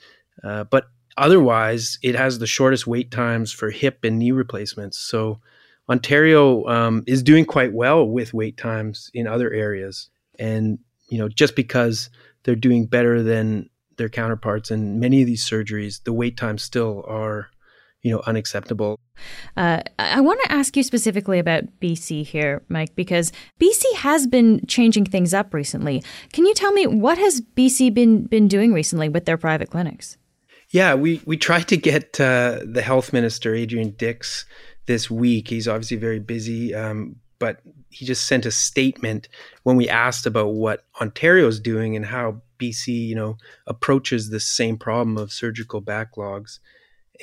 Uh, 0.43 0.63
but 0.63 0.87
otherwise, 1.17 1.99
it 2.01 2.15
has 2.15 2.39
the 2.39 2.47
shortest 2.47 2.87
wait 2.87 3.11
times 3.11 3.51
for 3.51 3.69
hip 3.69 4.03
and 4.03 4.17
knee 4.17 4.31
replacements. 4.31 4.97
So 4.97 5.39
Ontario 5.89 6.65
um, 6.67 7.03
is 7.05 7.21
doing 7.21 7.45
quite 7.45 7.73
well 7.73 8.07
with 8.07 8.33
wait 8.33 8.57
times 8.57 9.11
in 9.13 9.27
other 9.27 9.51
areas. 9.51 10.09
And, 10.39 10.79
you 11.09 11.17
know, 11.17 11.29
just 11.29 11.55
because 11.55 12.09
they're 12.43 12.55
doing 12.55 12.85
better 12.85 13.21
than 13.21 13.69
their 13.97 14.09
counterparts 14.09 14.71
in 14.71 14.99
many 14.99 15.21
of 15.21 15.27
these 15.27 15.47
surgeries, 15.47 16.03
the 16.03 16.13
wait 16.13 16.37
times 16.37 16.63
still 16.63 17.03
are 17.07 17.49
you 18.05 18.11
know 18.11 18.21
unacceptable. 18.27 18.99
Uh, 19.57 19.81
I 19.97 20.21
want 20.21 20.39
to 20.43 20.51
ask 20.51 20.77
you 20.77 20.83
specifically 20.83 21.39
about 21.39 21.63
BC 21.81 22.23
here, 22.23 22.61
Mike, 22.69 22.95
because 22.95 23.31
BC 23.59 23.83
has 23.95 24.27
been 24.27 24.63
changing 24.67 25.05
things 25.05 25.33
up 25.33 25.55
recently. 25.55 26.03
Can 26.31 26.45
you 26.45 26.53
tell 26.53 26.71
me 26.71 26.85
what 26.85 27.17
has 27.17 27.41
BC 27.41 27.93
been 27.95 28.25
been 28.25 28.47
doing 28.47 28.73
recently 28.73 29.09
with 29.09 29.25
their 29.25 29.37
private 29.37 29.71
clinics? 29.71 30.17
Yeah, 30.69 30.93
we 30.93 31.19
we 31.25 31.35
tried 31.35 31.67
to 31.69 31.77
get 31.77 32.21
uh, 32.21 32.59
the 32.63 32.83
health 32.83 33.11
minister 33.11 33.55
Adrian 33.55 33.95
Dix 33.97 34.45
this 34.85 35.09
week. 35.09 35.47
He's 35.47 35.67
obviously 35.67 35.97
very 35.97 36.19
busy, 36.19 36.75
um, 36.75 37.15
but 37.39 37.61
he 37.89 38.05
just 38.05 38.27
sent 38.27 38.45
a 38.45 38.51
statement 38.51 39.29
when 39.63 39.77
we 39.77 39.89
asked 39.89 40.27
about 40.27 40.53
what 40.53 40.85
Ontario's 41.01 41.59
doing 41.59 41.95
and 41.95 42.05
how 42.05 42.43
BC, 42.59 42.87
you 42.87 43.15
know, 43.15 43.37
approaches 43.65 44.29
the 44.29 44.39
same 44.39 44.77
problem 44.77 45.17
of 45.17 45.31
surgical 45.31 45.81
backlogs 45.81 46.59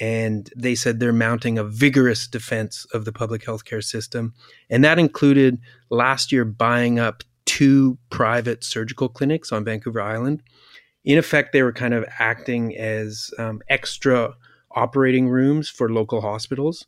and 0.00 0.50
they 0.56 0.74
said 0.74 0.98
they're 0.98 1.12
mounting 1.12 1.58
a 1.58 1.64
vigorous 1.64 2.26
defense 2.26 2.86
of 2.92 3.04
the 3.04 3.12
public 3.12 3.42
healthcare 3.42 3.82
system. 3.82 4.34
And 4.70 4.84
that 4.84 4.98
included 4.98 5.58
last 5.90 6.32
year 6.32 6.44
buying 6.44 6.98
up 6.98 7.22
two 7.44 7.98
private 8.10 8.64
surgical 8.64 9.08
clinics 9.08 9.52
on 9.52 9.64
Vancouver 9.64 10.00
Island. 10.00 10.42
In 11.04 11.18
effect, 11.18 11.52
they 11.52 11.62
were 11.62 11.72
kind 11.72 11.94
of 11.94 12.04
acting 12.18 12.76
as 12.76 13.30
um, 13.38 13.60
extra 13.68 14.34
operating 14.70 15.28
rooms 15.28 15.68
for 15.68 15.92
local 15.92 16.20
hospitals, 16.20 16.86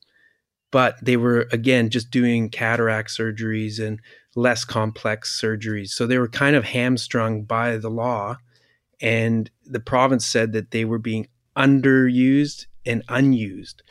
but 0.71 0.97
they 1.03 1.17
were, 1.17 1.49
again, 1.53 1.91
just 1.91 2.11
doing 2.11 2.49
cataract 2.49 3.11
surgeries 3.11 3.85
and 3.85 4.01
less 4.37 4.65
complex 4.65 5.39
surgeries. 5.41 5.89
So 5.89 6.07
they 6.07 6.19
were 6.19 6.29
kind 6.29 6.57
of 6.57 6.65
hamstrung 6.65 7.43
by 7.43 7.77
the 7.77 7.91
law. 7.91 8.39
And 9.01 9.51
the 9.67 9.81
province 9.81 10.25
said 10.25 10.53
that 10.53 10.71
they 10.71 10.85
were 10.85 10.99
being 10.99 11.29
underused 11.57 12.67
and 12.87 13.03
unused. 13.09 13.83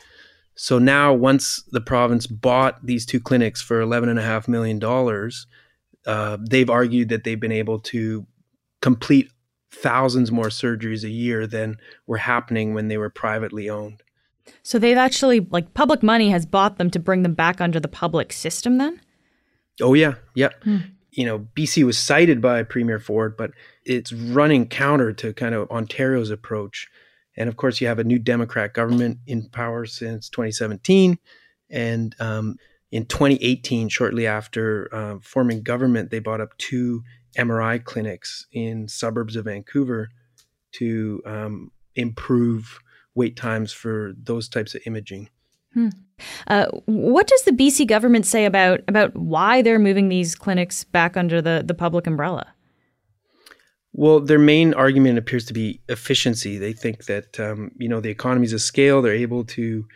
So 0.56 0.78
now, 0.78 1.12
once 1.12 1.64
the 1.72 1.80
province 1.80 2.26
bought 2.26 2.84
these 2.84 3.04
two 3.04 3.20
clinics 3.20 3.60
for 3.60 3.80
$11.5 3.80 4.48
million, 4.48 4.80
uh, 6.06 6.38
they've 6.48 6.70
argued 6.70 7.08
that 7.08 7.24
they've 7.24 7.40
been 7.40 7.52
able 7.52 7.80
to 7.80 8.26
complete 8.80 9.30
thousands 9.72 10.30
more 10.30 10.46
surgeries 10.46 11.02
a 11.02 11.10
year 11.10 11.46
than 11.46 11.76
were 12.06 12.18
happening 12.18 12.74
when 12.74 12.88
they 12.88 12.96
were 12.96 13.10
privately 13.10 13.68
owned. 13.68 14.02
So 14.62 14.78
they've 14.78 14.96
actually, 14.96 15.40
like, 15.40 15.74
public 15.74 16.02
money 16.02 16.30
has 16.30 16.46
bought 16.46 16.78
them 16.78 16.90
to 16.90 16.98
bring 16.98 17.22
them 17.22 17.34
back 17.34 17.60
under 17.60 17.80
the 17.80 17.88
public 17.88 18.32
system 18.32 18.78
then? 18.78 19.00
Oh, 19.80 19.94
yeah. 19.94 20.14
Yeah. 20.34 20.50
Hmm. 20.62 20.78
You 21.10 21.26
know, 21.26 21.38
BC 21.56 21.84
was 21.84 21.98
cited 21.98 22.40
by 22.40 22.62
Premier 22.62 22.98
Ford, 22.98 23.36
but 23.36 23.52
it's 23.84 24.12
running 24.12 24.66
counter 24.68 25.12
to 25.14 25.32
kind 25.32 25.54
of 25.54 25.70
Ontario's 25.70 26.30
approach 26.30 26.88
and 27.36 27.48
of 27.48 27.56
course, 27.56 27.80
you 27.80 27.86
have 27.86 27.98
a 27.98 28.04
new 28.04 28.18
Democrat 28.18 28.74
government 28.74 29.18
in 29.26 29.48
power 29.48 29.86
since 29.86 30.28
2017. 30.28 31.18
And 31.70 32.14
um, 32.20 32.56
in 32.92 33.06
2018, 33.06 33.88
shortly 33.88 34.26
after 34.26 34.88
uh, 34.94 35.18
forming 35.20 35.62
government, 35.62 36.10
they 36.10 36.20
bought 36.20 36.40
up 36.40 36.56
two 36.58 37.02
MRI 37.36 37.82
clinics 37.82 38.46
in 38.52 38.86
suburbs 38.86 39.34
of 39.36 39.46
Vancouver 39.46 40.10
to 40.72 41.22
um, 41.26 41.70
improve 41.96 42.80
wait 43.14 43.36
times 43.36 43.72
for 43.72 44.12
those 44.16 44.48
types 44.48 44.74
of 44.74 44.82
imaging. 44.86 45.28
Hmm. 45.72 45.88
Uh, 46.46 46.66
what 46.86 47.26
does 47.26 47.42
the 47.42 47.50
BC 47.50 47.88
government 47.88 48.26
say 48.26 48.44
about 48.44 48.82
about 48.86 49.14
why 49.16 49.62
they're 49.62 49.80
moving 49.80 50.08
these 50.08 50.36
clinics 50.36 50.84
back 50.84 51.16
under 51.16 51.42
the, 51.42 51.64
the 51.66 51.74
public 51.74 52.06
umbrella? 52.06 52.53
Well, 53.96 54.18
their 54.18 54.40
main 54.40 54.74
argument 54.74 55.18
appears 55.18 55.44
to 55.46 55.52
be 55.52 55.80
efficiency. 55.88 56.58
They 56.58 56.72
think 56.72 57.04
that 57.04 57.38
um, 57.38 57.70
you 57.78 57.88
know 57.88 58.00
the 58.00 58.10
economies 58.10 58.52
of 58.52 58.60
scale. 58.60 59.00
They're 59.00 59.14
able 59.14 59.44
to, 59.44 59.86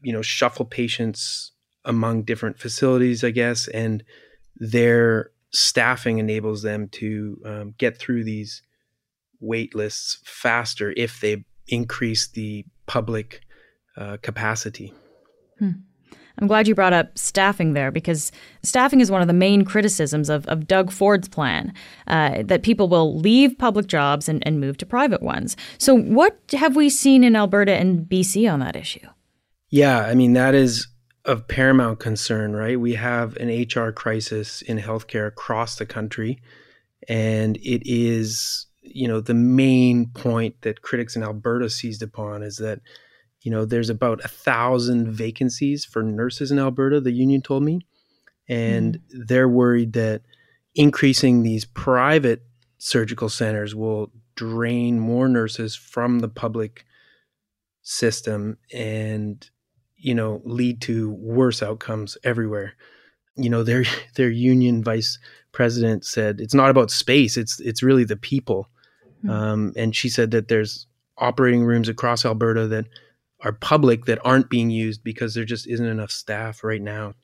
you 0.00 0.12
know, 0.12 0.22
shuffle 0.22 0.64
patients 0.64 1.52
among 1.84 2.22
different 2.22 2.58
facilities, 2.58 3.22
I 3.22 3.30
guess, 3.30 3.68
and 3.68 4.02
their 4.56 5.30
staffing 5.50 6.18
enables 6.18 6.62
them 6.62 6.88
to 6.88 7.40
um, 7.44 7.74
get 7.76 7.98
through 7.98 8.24
these 8.24 8.62
wait 9.38 9.74
lists 9.74 10.18
faster 10.24 10.94
if 10.96 11.20
they 11.20 11.44
increase 11.68 12.28
the 12.28 12.64
public 12.86 13.42
uh, 13.98 14.16
capacity. 14.22 14.94
Hmm. 15.58 15.72
I'm 16.38 16.46
glad 16.46 16.66
you 16.66 16.74
brought 16.74 16.92
up 16.92 17.16
staffing 17.16 17.74
there 17.74 17.90
because 17.90 18.32
staffing 18.62 19.00
is 19.00 19.10
one 19.10 19.20
of 19.20 19.28
the 19.28 19.34
main 19.34 19.64
criticisms 19.64 20.28
of, 20.28 20.46
of 20.46 20.66
Doug 20.66 20.90
Ford's 20.90 21.28
plan 21.28 21.72
uh, 22.06 22.42
that 22.44 22.62
people 22.62 22.88
will 22.88 23.18
leave 23.18 23.58
public 23.58 23.86
jobs 23.86 24.28
and, 24.28 24.42
and 24.46 24.60
move 24.60 24.78
to 24.78 24.86
private 24.86 25.22
ones. 25.22 25.56
So, 25.78 25.94
what 25.94 26.38
have 26.52 26.76
we 26.76 26.88
seen 26.88 27.24
in 27.24 27.36
Alberta 27.36 27.74
and 27.74 28.06
BC 28.06 28.50
on 28.50 28.60
that 28.60 28.76
issue? 28.76 29.06
Yeah, 29.70 30.00
I 30.00 30.14
mean, 30.14 30.34
that 30.34 30.54
is 30.54 30.88
of 31.24 31.46
paramount 31.46 32.00
concern, 32.00 32.54
right? 32.54 32.78
We 32.78 32.94
have 32.94 33.36
an 33.36 33.48
HR 33.48 33.92
crisis 33.92 34.62
in 34.62 34.78
healthcare 34.78 35.26
across 35.26 35.76
the 35.76 35.86
country, 35.86 36.40
and 37.08 37.56
it 37.58 37.82
is, 37.84 38.66
you 38.80 39.06
know, 39.06 39.20
the 39.20 39.34
main 39.34 40.06
point 40.06 40.60
that 40.62 40.82
critics 40.82 41.14
in 41.14 41.22
Alberta 41.22 41.70
seized 41.70 42.02
upon 42.02 42.42
is 42.42 42.56
that 42.56 42.80
you 43.42 43.50
know, 43.50 43.64
there's 43.64 43.90
about 43.90 44.24
a 44.24 44.28
thousand 44.28 45.10
vacancies 45.10 45.84
for 45.84 46.02
nurses 46.02 46.50
in 46.50 46.58
Alberta, 46.58 47.00
the 47.00 47.12
union 47.12 47.42
told 47.42 47.62
me. 47.62 47.80
And 48.48 48.98
mm. 48.98 49.26
they're 49.26 49.48
worried 49.48 49.92
that 49.94 50.22
increasing 50.74 51.42
these 51.42 51.64
private 51.64 52.42
surgical 52.78 53.28
centers 53.28 53.74
will 53.74 54.10
drain 54.34 54.98
more 54.98 55.28
nurses 55.28 55.76
from 55.76 56.20
the 56.20 56.28
public 56.28 56.84
system 57.82 58.56
and 58.72 59.50
you 59.96 60.14
know 60.14 60.40
lead 60.44 60.80
to 60.80 61.10
worse 61.10 61.62
outcomes 61.62 62.16
everywhere 62.24 62.74
you 63.36 63.50
know 63.50 63.62
their 63.62 63.84
their 64.16 64.30
union 64.30 64.82
vice 64.82 65.18
president 65.52 66.04
said 66.04 66.40
it's 66.40 66.54
not 66.54 66.70
about 66.70 66.90
space 66.90 67.36
it's 67.36 67.60
it's 67.60 67.82
really 67.82 68.04
the 68.04 68.16
people 68.16 68.68
mm-hmm. 69.18 69.30
um, 69.30 69.72
and 69.76 69.94
she 69.94 70.08
said 70.08 70.30
that 70.30 70.48
there's 70.48 70.86
operating 71.18 71.64
rooms 71.64 71.88
across 71.88 72.24
alberta 72.24 72.66
that 72.66 72.86
are 73.44 73.52
public 73.52 74.04
that 74.06 74.18
aren't 74.24 74.48
being 74.48 74.70
used 74.70 75.02
because 75.02 75.34
there 75.34 75.44
just 75.44 75.66
isn't 75.66 75.86
enough 75.86 76.10
staff 76.10 76.62
right 76.62 76.82
now 76.82 77.14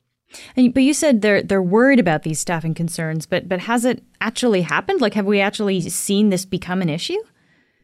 and, 0.55 0.73
but 0.73 0.83
you 0.83 0.93
said 0.93 1.21
they're 1.21 1.41
they're 1.41 1.61
worried 1.61 1.99
about 1.99 2.23
these 2.23 2.39
staffing 2.39 2.73
concerns 2.73 3.25
but 3.25 3.47
but 3.49 3.61
has 3.61 3.85
it 3.85 4.03
actually 4.21 4.61
happened 4.61 5.01
like 5.01 5.13
have 5.13 5.25
we 5.25 5.39
actually 5.39 5.81
seen 5.81 6.29
this 6.29 6.45
become 6.45 6.81
an 6.81 6.89
issue 6.89 7.17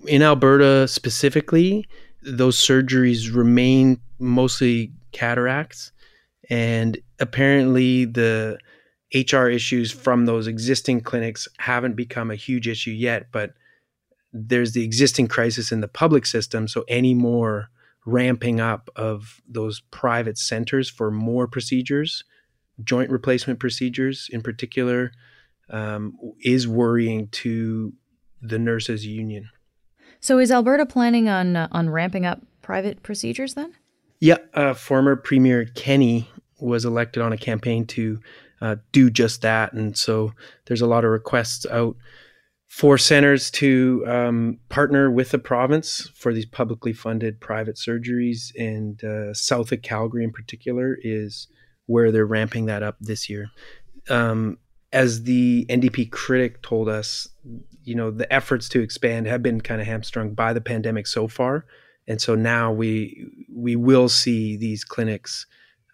in 0.07 0.21
alberta 0.21 0.87
specifically 0.87 1.87
those 2.21 2.57
surgeries 2.57 3.33
remain 3.33 3.99
mostly 4.19 4.91
cataracts 5.11 5.91
and 6.49 6.97
apparently 7.19 8.05
the 8.05 8.57
HR 9.13 9.47
issues 9.47 9.91
from 9.91 10.25
those 10.25 10.47
existing 10.47 11.01
clinics 11.01 11.47
haven't 11.57 11.95
become 11.95 12.31
a 12.31 12.35
huge 12.35 12.67
issue 12.67 12.91
yet, 12.91 13.27
but 13.31 13.53
there's 14.33 14.73
the 14.73 14.83
existing 14.83 15.27
crisis 15.27 15.71
in 15.71 15.79
the 15.79 15.87
public 15.87 16.25
system. 16.25 16.67
So 16.67 16.83
any 16.87 17.13
more 17.13 17.69
ramping 18.05 18.59
up 18.59 18.89
of 18.95 19.41
those 19.47 19.81
private 19.91 20.37
centers 20.37 20.89
for 20.89 21.11
more 21.11 21.47
procedures, 21.47 22.23
joint 22.83 23.09
replacement 23.09 23.59
procedures 23.59 24.29
in 24.31 24.41
particular, 24.41 25.11
um, 25.69 26.15
is 26.41 26.67
worrying 26.67 27.27
to 27.29 27.93
the 28.41 28.59
nurses 28.59 29.05
union. 29.05 29.49
So 30.19 30.39
is 30.39 30.51
Alberta 30.51 30.85
planning 30.85 31.29
on 31.29 31.55
uh, 31.55 31.67
on 31.71 31.89
ramping 31.89 32.25
up 32.25 32.41
private 32.61 33.03
procedures 33.03 33.53
then? 33.53 33.73
Yeah, 34.19 34.37
uh, 34.53 34.73
former 34.73 35.15
Premier 35.15 35.65
Kenney 35.75 36.29
was 36.59 36.85
elected 36.85 37.21
on 37.21 37.33
a 37.33 37.37
campaign 37.37 37.85
to 37.87 38.19
uh, 38.61 38.77
do 38.91 39.09
just 39.09 39.41
that. 39.41 39.73
And 39.73 39.97
so 39.97 40.33
there's 40.65 40.81
a 40.81 40.87
lot 40.87 41.03
of 41.03 41.11
requests 41.11 41.65
out 41.67 41.95
for 42.67 42.97
centers 42.97 43.51
to 43.51 44.03
um, 44.07 44.59
partner 44.69 45.09
with 45.09 45.31
the 45.31 45.39
province 45.39 46.09
for 46.15 46.33
these 46.33 46.45
publicly 46.45 46.93
funded 46.93 47.39
private 47.39 47.75
surgeries. 47.75 48.51
And 48.57 49.01
uh, 49.03 49.33
south 49.33 49.71
of 49.71 49.81
Calgary, 49.81 50.23
in 50.23 50.31
particular, 50.31 50.97
is 51.01 51.47
where 51.85 52.11
they're 52.11 52.25
ramping 52.25 52.65
that 52.65 52.83
up 52.83 52.97
this 52.99 53.29
year. 53.29 53.49
Um, 54.09 54.57
as 54.91 55.23
the 55.23 55.65
NDP 55.69 56.11
critic 56.11 56.61
told 56.61 56.89
us, 56.89 57.27
you 57.83 57.95
know, 57.95 58.11
the 58.11 58.31
efforts 58.33 58.67
to 58.69 58.81
expand 58.81 59.27
have 59.27 59.43
been 59.43 59.61
kind 59.61 59.81
of 59.81 59.87
hamstrung 59.87 60.33
by 60.33 60.53
the 60.53 60.61
pandemic 60.61 61.05
so 61.07 61.27
far. 61.27 61.65
And 62.07 62.21
so 62.21 62.35
now 62.35 62.71
we 62.71 63.27
we 63.51 63.75
will 63.75 64.09
see 64.09 64.57
these 64.57 64.83
clinics 64.83 65.47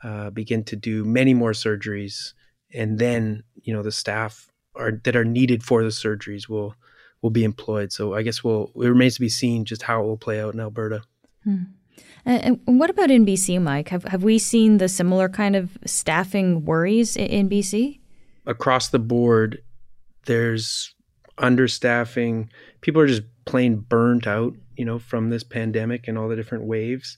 uh, 0.03 0.29
begin 0.29 0.63
to 0.65 0.75
do 0.75 1.05
many 1.05 1.33
more 1.33 1.51
surgeries, 1.51 2.33
and 2.73 2.99
then 2.99 3.43
you 3.63 3.73
know 3.73 3.81
the 3.81 3.91
staff 3.91 4.50
are 4.75 4.91
that 5.03 5.15
are 5.15 5.25
needed 5.25 5.63
for 5.63 5.83
the 5.83 5.89
surgeries 5.89 6.47
will 6.47 6.75
will 7.21 7.29
be 7.29 7.43
employed. 7.43 7.91
So 7.91 8.13
I 8.13 8.23
guess 8.23 8.43
we'll 8.43 8.71
it 8.75 8.87
remains 8.87 9.15
to 9.15 9.21
be 9.21 9.29
seen 9.29 9.65
just 9.65 9.83
how 9.83 10.03
it 10.03 10.05
will 10.05 10.17
play 10.17 10.41
out 10.41 10.53
in 10.53 10.59
Alberta. 10.59 11.03
Hmm. 11.43 11.63
And 12.23 12.59
what 12.65 12.89
about 12.89 13.09
in 13.09 13.25
BC, 13.25 13.61
Mike? 13.61 13.89
Have 13.89 14.03
have 14.05 14.23
we 14.23 14.37
seen 14.37 14.77
the 14.77 14.87
similar 14.87 15.27
kind 15.27 15.55
of 15.55 15.77
staffing 15.85 16.65
worries 16.65 17.17
in 17.17 17.49
BC? 17.49 17.99
Across 18.45 18.89
the 18.89 18.99
board, 18.99 19.61
there's 20.25 20.93
understaffing. 21.37 22.49
People 22.81 23.01
are 23.01 23.07
just 23.07 23.23
plain 23.45 23.77
burnt 23.77 24.27
out, 24.27 24.53
you 24.77 24.85
know, 24.85 24.99
from 24.99 25.29
this 25.29 25.43
pandemic 25.43 26.07
and 26.07 26.17
all 26.17 26.27
the 26.27 26.35
different 26.35 26.65
waves. 26.65 27.17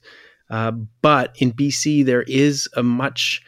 Uh, 0.50 0.72
but 1.02 1.36
in 1.40 1.52
BC, 1.52 2.06
there 2.06 2.24
is 2.24 2.68
a 2.76 2.84
much 2.84 3.42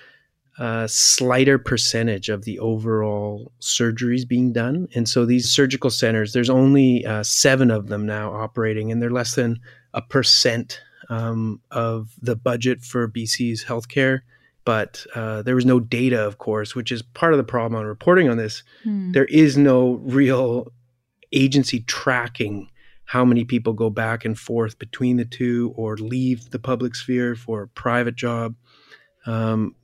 uh, 0.58 0.88
slighter 0.88 1.58
percentage 1.58 2.30
of 2.30 2.46
the 2.46 2.60
overall 2.60 3.52
surgeries 3.62 4.28
being 4.28 4.54
done. 4.54 4.88
And 4.96 5.08
so 5.08 5.26
these 5.26 5.50
surgical 5.50 5.89
centers, 5.89 6.34
there's 6.34 6.50
only 6.50 7.06
uh, 7.06 7.24
seven 7.24 7.72
of 7.72 7.88
them 7.88 8.06
now 8.06 8.34
operating, 8.34 8.91
and 8.91 9.02
they're 9.02 9.10
less 9.10 9.36
than 9.36 9.60
a 9.94 10.02
percent 10.02 10.80
um, 11.10 11.60
of 11.72 12.13
the 12.22 12.36
budget 12.36 12.84
for 12.84 13.08
BC's 13.08 13.65
healthcare. 13.65 14.22
But 14.63 15.06
uh, 15.13 15.44
there 15.44 15.56
was 15.56 15.65
no 15.65 15.80
data, 15.80 16.26
of 16.26 16.39
course, 16.39 16.74
which 16.74 16.91
is 16.91 17.02
part 17.02 17.34
of 17.34 17.38
the 17.38 17.44
problem 17.44 17.80
on 17.80 17.86
reporting 17.86 18.30
on 18.30 18.38
this. 18.38 18.63
Hmm. 18.84 19.12
There 19.12 19.26
is 19.26 19.58
no 19.58 20.00
real 20.04 20.72
agency 21.32 21.82
tracking 21.82 22.70
how 23.06 23.24
many 23.24 23.44
people 23.44 23.74
go 23.74 23.89
back 23.89 24.26
and 24.26 24.38
forth 24.38 24.80
between 24.80 25.18
the 25.18 25.26
two 25.26 25.74
or 25.76 25.96
leave 25.98 26.50
the 26.50 26.58
public 26.58 26.96
sphere 26.96 27.36
for 27.36 27.62
a 27.62 27.68
private 27.68 28.15
job. 28.15 28.56
Um, 29.28 29.76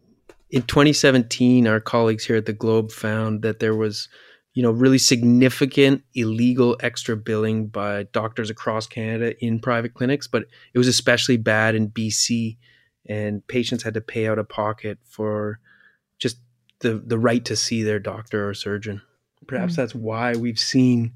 in 0.52 0.64
2017, 0.64 1.66
our 1.66 1.80
colleagues 1.80 2.26
here 2.26 2.36
at 2.36 2.46
the 2.46 2.54
Globe 2.54 2.92
found 2.92 3.42
that 3.42 3.60
there 3.60 3.76
was, 3.76 4.10
you 4.54 4.62
know, 4.62 4.72
really 4.72 4.98
significant 4.98 6.04
illegal 6.14 6.78
extra 6.82 7.16
billing 7.16 7.68
by 7.68 8.04
doctors 8.12 8.50
across 8.50 8.86
Canada 8.86 9.34
in 9.44 9.60
private 9.60 9.94
clinics, 9.94 10.28
but 10.28 10.44
it 10.74 10.78
was 10.78 10.90
especially 10.90 11.38
bad 11.38 11.74
in 11.74 11.90
BC, 11.90 12.58
and 13.08 13.46
patients 13.48 13.84
had 13.84 13.94
to 13.94 14.02
pay 14.02 14.28
out 14.28 14.40
of 14.40 14.50
pocket 14.50 15.00
for 15.06 15.60
just 16.20 16.38
the 16.82 17.02
the 17.06 17.18
right 17.18 17.46
to 17.46 17.56
see 17.56 17.82
their 17.82 18.00
doctor 18.00 18.50
or 18.50 18.54
surgeon. 18.54 19.02
Perhaps 19.48 19.74
mm-hmm. 19.74 19.82
that's 19.82 19.96
why 19.96 20.34
we've 20.34 20.60
seen 20.60 21.14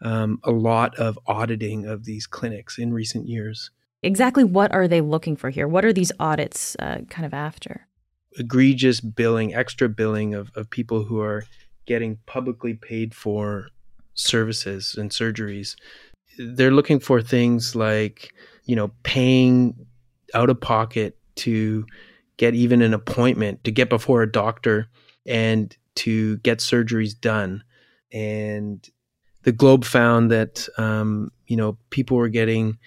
um, 0.00 0.38
a 0.44 0.52
lot 0.52 0.94
of 0.96 1.18
auditing 1.26 1.86
of 1.86 2.04
these 2.04 2.26
clinics 2.26 2.78
in 2.78 2.92
recent 2.92 3.26
years. 3.28 3.70
Exactly 4.02 4.44
what 4.44 4.72
are 4.72 4.86
they 4.86 5.00
looking 5.00 5.34
for 5.34 5.50
here? 5.50 5.66
What 5.66 5.84
are 5.84 5.92
these 5.92 6.12
audits 6.20 6.76
uh, 6.78 6.98
kind 7.10 7.26
of 7.26 7.34
after? 7.34 7.86
Egregious 8.38 9.00
billing, 9.00 9.54
extra 9.54 9.88
billing 9.88 10.34
of, 10.34 10.50
of 10.54 10.68
people 10.70 11.04
who 11.04 11.20
are 11.20 11.44
getting 11.86 12.18
publicly 12.26 12.74
paid 12.74 13.14
for 13.14 13.68
services 14.14 14.94
and 14.98 15.10
surgeries. 15.10 15.76
They're 16.38 16.70
looking 16.70 17.00
for 17.00 17.22
things 17.22 17.74
like, 17.74 18.34
you 18.64 18.76
know, 18.76 18.92
paying 19.02 19.86
out 20.34 20.50
of 20.50 20.60
pocket 20.60 21.16
to 21.36 21.86
get 22.36 22.54
even 22.54 22.82
an 22.82 22.92
appointment, 22.92 23.64
to 23.64 23.70
get 23.70 23.88
before 23.88 24.22
a 24.22 24.30
doctor 24.30 24.88
and 25.26 25.74
to 25.96 26.36
get 26.38 26.58
surgeries 26.58 27.18
done. 27.18 27.62
And 28.12 28.88
the 29.46 29.52
Globe 29.52 29.84
found 29.84 30.30
that 30.32 30.68
um, 30.76 31.30
you 31.46 31.56
know 31.56 31.78
people 31.90 32.16
were 32.16 32.28
getting 32.28 32.78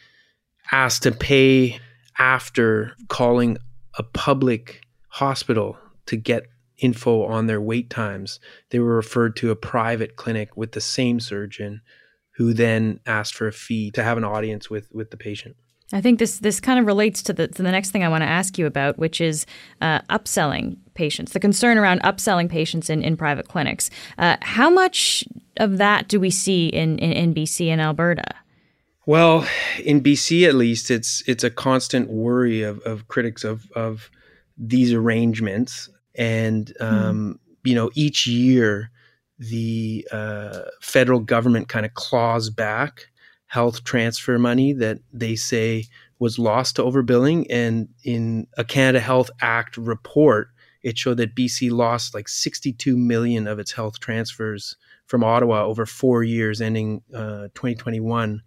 asked 0.71 1.03
to 1.03 1.11
pay 1.11 1.79
after 2.17 2.93
calling 3.07 3.57
a 3.97 4.03
public 4.03 4.81
hospital 5.09 5.77
to 6.05 6.15
get 6.15 6.47
info 6.77 7.23
on 7.25 7.47
their 7.47 7.61
wait 7.61 7.89
times. 7.89 8.39
They 8.69 8.79
were 8.79 8.95
referred 8.95 9.35
to 9.37 9.51
a 9.51 9.55
private 9.55 10.15
clinic 10.15 10.55
with 10.55 10.71
the 10.71 10.81
same 10.81 11.19
surgeon, 11.19 11.81
who 12.35 12.53
then 12.53 13.01
asked 13.05 13.35
for 13.35 13.47
a 13.47 13.51
fee 13.51 13.91
to 13.91 14.03
have 14.03 14.17
an 14.17 14.23
audience 14.23 14.69
with 14.69 14.87
with 14.93 15.11
the 15.11 15.17
patient. 15.17 15.55
I 15.91 16.01
think 16.01 16.19
this 16.19 16.39
this 16.39 16.59
kind 16.59 16.79
of 16.79 16.85
relates 16.85 17.23
to 17.23 17.33
the 17.33 17.47
to 17.47 17.63
the 17.63 17.71
next 17.71 17.91
thing 17.91 18.03
I 18.03 18.09
want 18.09 18.21
to 18.21 18.29
ask 18.29 18.57
you 18.57 18.65
about, 18.65 18.97
which 18.97 19.19
is 19.19 19.45
uh, 19.81 20.01
upselling 20.03 20.77
patients. 20.93 21.33
The 21.33 21.39
concern 21.39 21.77
around 21.77 22.01
upselling 22.03 22.49
patients 22.49 22.89
in, 22.89 23.01
in 23.01 23.17
private 23.17 23.47
clinics. 23.47 23.89
Uh, 24.17 24.37
how 24.41 24.69
much 24.69 25.23
of 25.57 25.77
that 25.77 26.07
do 26.07 26.19
we 26.19 26.29
see 26.29 26.67
in, 26.67 26.99
in, 26.99 27.11
in 27.11 27.33
BC 27.33 27.67
and 27.67 27.81
Alberta? 27.81 28.35
Well, 29.05 29.47
in 29.83 30.01
BC 30.01 30.47
at 30.47 30.53
least, 30.53 30.91
it's 30.91 31.23
it's 31.27 31.43
a 31.43 31.49
constant 31.49 32.09
worry 32.09 32.61
of, 32.61 32.79
of 32.81 33.07
critics 33.07 33.43
of 33.43 33.71
of 33.71 34.11
these 34.59 34.93
arrangements, 34.93 35.89
and 36.15 36.71
um, 36.79 37.39
mm. 37.63 37.69
you 37.69 37.75
know 37.75 37.89
each 37.95 38.27
year 38.27 38.91
the 39.39 40.05
uh, 40.11 40.59
federal 40.81 41.21
government 41.21 41.69
kind 41.69 41.85
of 41.85 41.93
claws 41.93 42.49
back 42.49 43.07
health 43.47 43.83
transfer 43.83 44.37
money 44.37 44.73
that 44.73 44.99
they 45.11 45.35
say 45.35 45.85
was 46.19 46.37
lost 46.37 46.75
to 46.75 46.83
overbilling. 46.83 47.45
And 47.49 47.87
in 48.03 48.47
a 48.57 48.63
Canada 48.63 48.99
Health 48.99 49.31
Act 49.41 49.75
report, 49.77 50.49
it 50.83 50.97
showed 50.97 51.17
that 51.17 51.35
BC 51.35 51.71
lost 51.71 52.13
like 52.13 52.27
62 52.27 52.95
million 52.95 53.47
of 53.47 53.57
its 53.57 53.71
health 53.71 53.99
transfers 53.99 54.75
from 55.07 55.23
Ottawa 55.23 55.65
over 55.65 55.85
four 55.85 56.23
years, 56.23 56.61
ending 56.61 57.01
uh, 57.13 57.47
2021, 57.55 58.41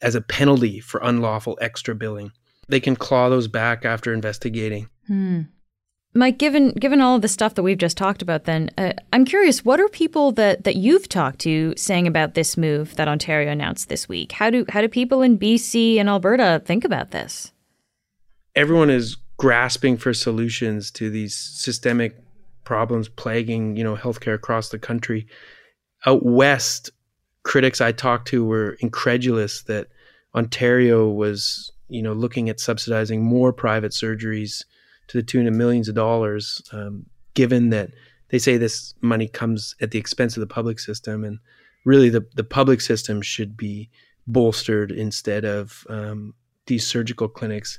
as 0.00 0.14
a 0.14 0.20
penalty 0.20 0.78
for 0.78 1.00
unlawful 1.02 1.58
extra 1.60 1.94
billing. 1.94 2.30
They 2.68 2.80
can 2.80 2.96
claw 2.96 3.28
those 3.28 3.48
back 3.48 3.84
after 3.84 4.12
investigating. 4.12 4.88
Hmm. 5.06 5.42
Mike, 6.14 6.38
given 6.38 6.70
given 6.72 7.00
all 7.00 7.16
of 7.16 7.22
the 7.22 7.28
stuff 7.28 7.54
that 7.54 7.62
we've 7.62 7.78
just 7.78 7.96
talked 7.96 8.22
about, 8.22 8.44
then 8.44 8.70
uh, 8.78 8.92
I'm 9.12 9.24
curious, 9.24 9.64
what 9.64 9.78
are 9.80 9.88
people 9.88 10.32
that, 10.32 10.64
that 10.64 10.76
you've 10.76 11.08
talked 11.08 11.38
to 11.40 11.74
saying 11.76 12.06
about 12.06 12.34
this 12.34 12.56
move 12.56 12.96
that 12.96 13.08
Ontario 13.08 13.50
announced 13.52 13.88
this 13.88 14.08
week? 14.08 14.32
How 14.32 14.50
do 14.50 14.64
how 14.68 14.80
do 14.80 14.88
people 14.88 15.22
in 15.22 15.38
BC 15.38 15.98
and 15.98 16.08
Alberta 16.08 16.62
think 16.64 16.84
about 16.84 17.10
this? 17.10 17.52
Everyone 18.54 18.90
is 18.90 19.16
grasping 19.36 19.96
for 19.96 20.12
solutions 20.12 20.90
to 20.90 21.08
these 21.08 21.34
systemic 21.34 22.16
problems 22.64 23.08
plaguing 23.08 23.76
you 23.76 23.84
know 23.84 23.96
healthcare 23.96 24.34
across 24.34 24.70
the 24.70 24.78
country. 24.78 25.26
Out 26.06 26.24
west, 26.24 26.90
critics 27.42 27.80
I 27.80 27.92
talked 27.92 28.28
to 28.28 28.44
were 28.44 28.76
incredulous 28.80 29.62
that 29.64 29.88
Ontario 30.34 31.08
was, 31.08 31.72
you 31.88 32.02
know, 32.02 32.12
looking 32.12 32.48
at 32.48 32.60
subsidizing 32.60 33.22
more 33.22 33.52
private 33.52 33.92
surgeries 33.92 34.64
to 35.08 35.18
the 35.18 35.22
tune 35.22 35.46
of 35.46 35.54
millions 35.54 35.88
of 35.88 35.94
dollars, 35.94 36.62
um, 36.72 37.06
given 37.34 37.70
that 37.70 37.90
they 38.28 38.38
say 38.38 38.56
this 38.56 38.94
money 39.00 39.26
comes 39.26 39.74
at 39.80 39.90
the 39.90 39.98
expense 39.98 40.36
of 40.36 40.40
the 40.40 40.46
public 40.46 40.78
system, 40.78 41.24
and 41.24 41.38
really 41.84 42.08
the 42.10 42.26
the 42.34 42.44
public 42.44 42.80
system 42.80 43.22
should 43.22 43.56
be 43.56 43.90
bolstered 44.26 44.92
instead 44.92 45.44
of 45.44 45.86
um, 45.88 46.34
these 46.66 46.86
surgical 46.86 47.28
clinics. 47.28 47.78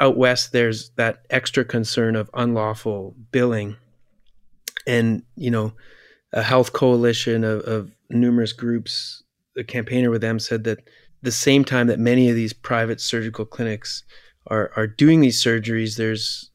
Out 0.00 0.16
west, 0.16 0.52
there's 0.52 0.90
that 0.96 1.26
extra 1.28 1.64
concern 1.64 2.16
of 2.16 2.30
unlawful 2.32 3.14
billing, 3.30 3.76
and 4.86 5.22
you 5.36 5.50
know, 5.50 5.74
a 6.32 6.42
health 6.42 6.72
coalition 6.72 7.44
of, 7.44 7.60
of 7.60 7.90
numerous 8.08 8.54
groups. 8.54 9.22
The 9.56 9.64
campaigner 9.64 10.10
with 10.10 10.22
them 10.22 10.38
said 10.38 10.64
that 10.64 10.78
the 11.22 11.32
same 11.32 11.64
time 11.64 11.86
that 11.88 11.98
many 11.98 12.28
of 12.28 12.36
these 12.36 12.52
private 12.52 13.00
surgical 13.00 13.44
clinics 13.44 14.04
are 14.46 14.72
are 14.76 14.86
doing 14.86 15.20
these 15.20 15.42
surgeries, 15.42 15.96
there's 15.96 16.50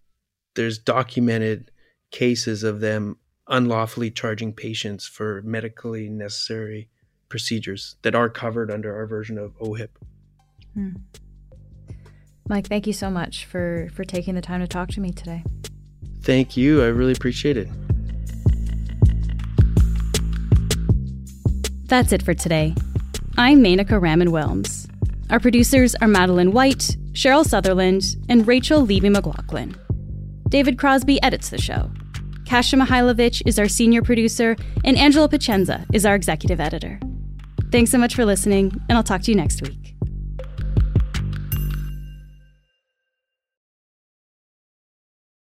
there's 0.56 0.78
documented 0.78 1.72
cases 2.12 2.64
of 2.64 2.80
them 2.80 3.18
unlawfully 3.48 4.10
charging 4.10 4.54
patients 4.54 5.06
for 5.06 5.42
medically 5.44 6.10
necessary 6.10 6.90
procedures 7.30 7.96
that 8.02 8.16
are 8.16 8.30
covered 8.30 8.72
under 8.72 8.96
our 8.96 9.06
version 9.06 9.38
of 9.38 9.54
OHIP. 9.60 9.90
Hmm. 10.74 10.92
Mike, 12.48 12.68
thank 12.68 12.88
you 12.88 12.94
so 12.94 13.10
much 13.10 13.46
for 13.46 13.90
for 13.94 14.04
taking 14.04 14.36
the 14.36 14.42
time 14.42 14.62
to 14.62 14.68
talk 14.68 14.90
to 14.90 15.02
me 15.02 15.12
today. 15.12 15.44
Thank 16.22 16.58
you. 16.58 16.84
I 16.84 16.88
really 16.88 17.14
appreciate 17.14 17.58
it. 17.58 17.68
That's 21.88 22.12
it 22.12 22.24
for 22.24 22.34
today. 22.34 22.74
I'm 23.38 23.62
Menaka 23.62 24.02
Raman 24.02 24.30
Wilms. 24.30 24.90
Our 25.30 25.42
producers 25.42 25.94
are 25.96 26.08
Madeline 26.08 26.54
White, 26.54 26.96
Cheryl 27.12 27.46
Sutherland, 27.46 28.16
and 28.30 28.48
Rachel 28.48 28.80
Levy 28.80 29.10
McLaughlin. 29.10 29.76
David 30.48 30.80
Crosby 30.80 31.22
edits 31.22 31.50
the 31.50 31.58
show. 31.58 31.92
Kasia 32.46 32.78
Mihailovic 32.78 33.42
is 33.46 33.60
our 33.60 33.68
senior 33.68 34.02
producer, 34.02 34.56
and 34.86 34.98
Angela 34.98 35.28
Pacienza 35.28 35.86
is 35.92 36.06
our 36.06 36.16
executive 36.16 36.62
editor. 36.62 36.98
Thanks 37.74 37.92
so 37.92 37.98
much 37.98 38.16
for 38.16 38.24
listening, 38.24 38.72
and 38.88 38.98
I'll 38.98 39.04
talk 39.04 39.22
to 39.24 39.32
you 39.32 39.36
next 39.36 39.62
week. 39.62 39.85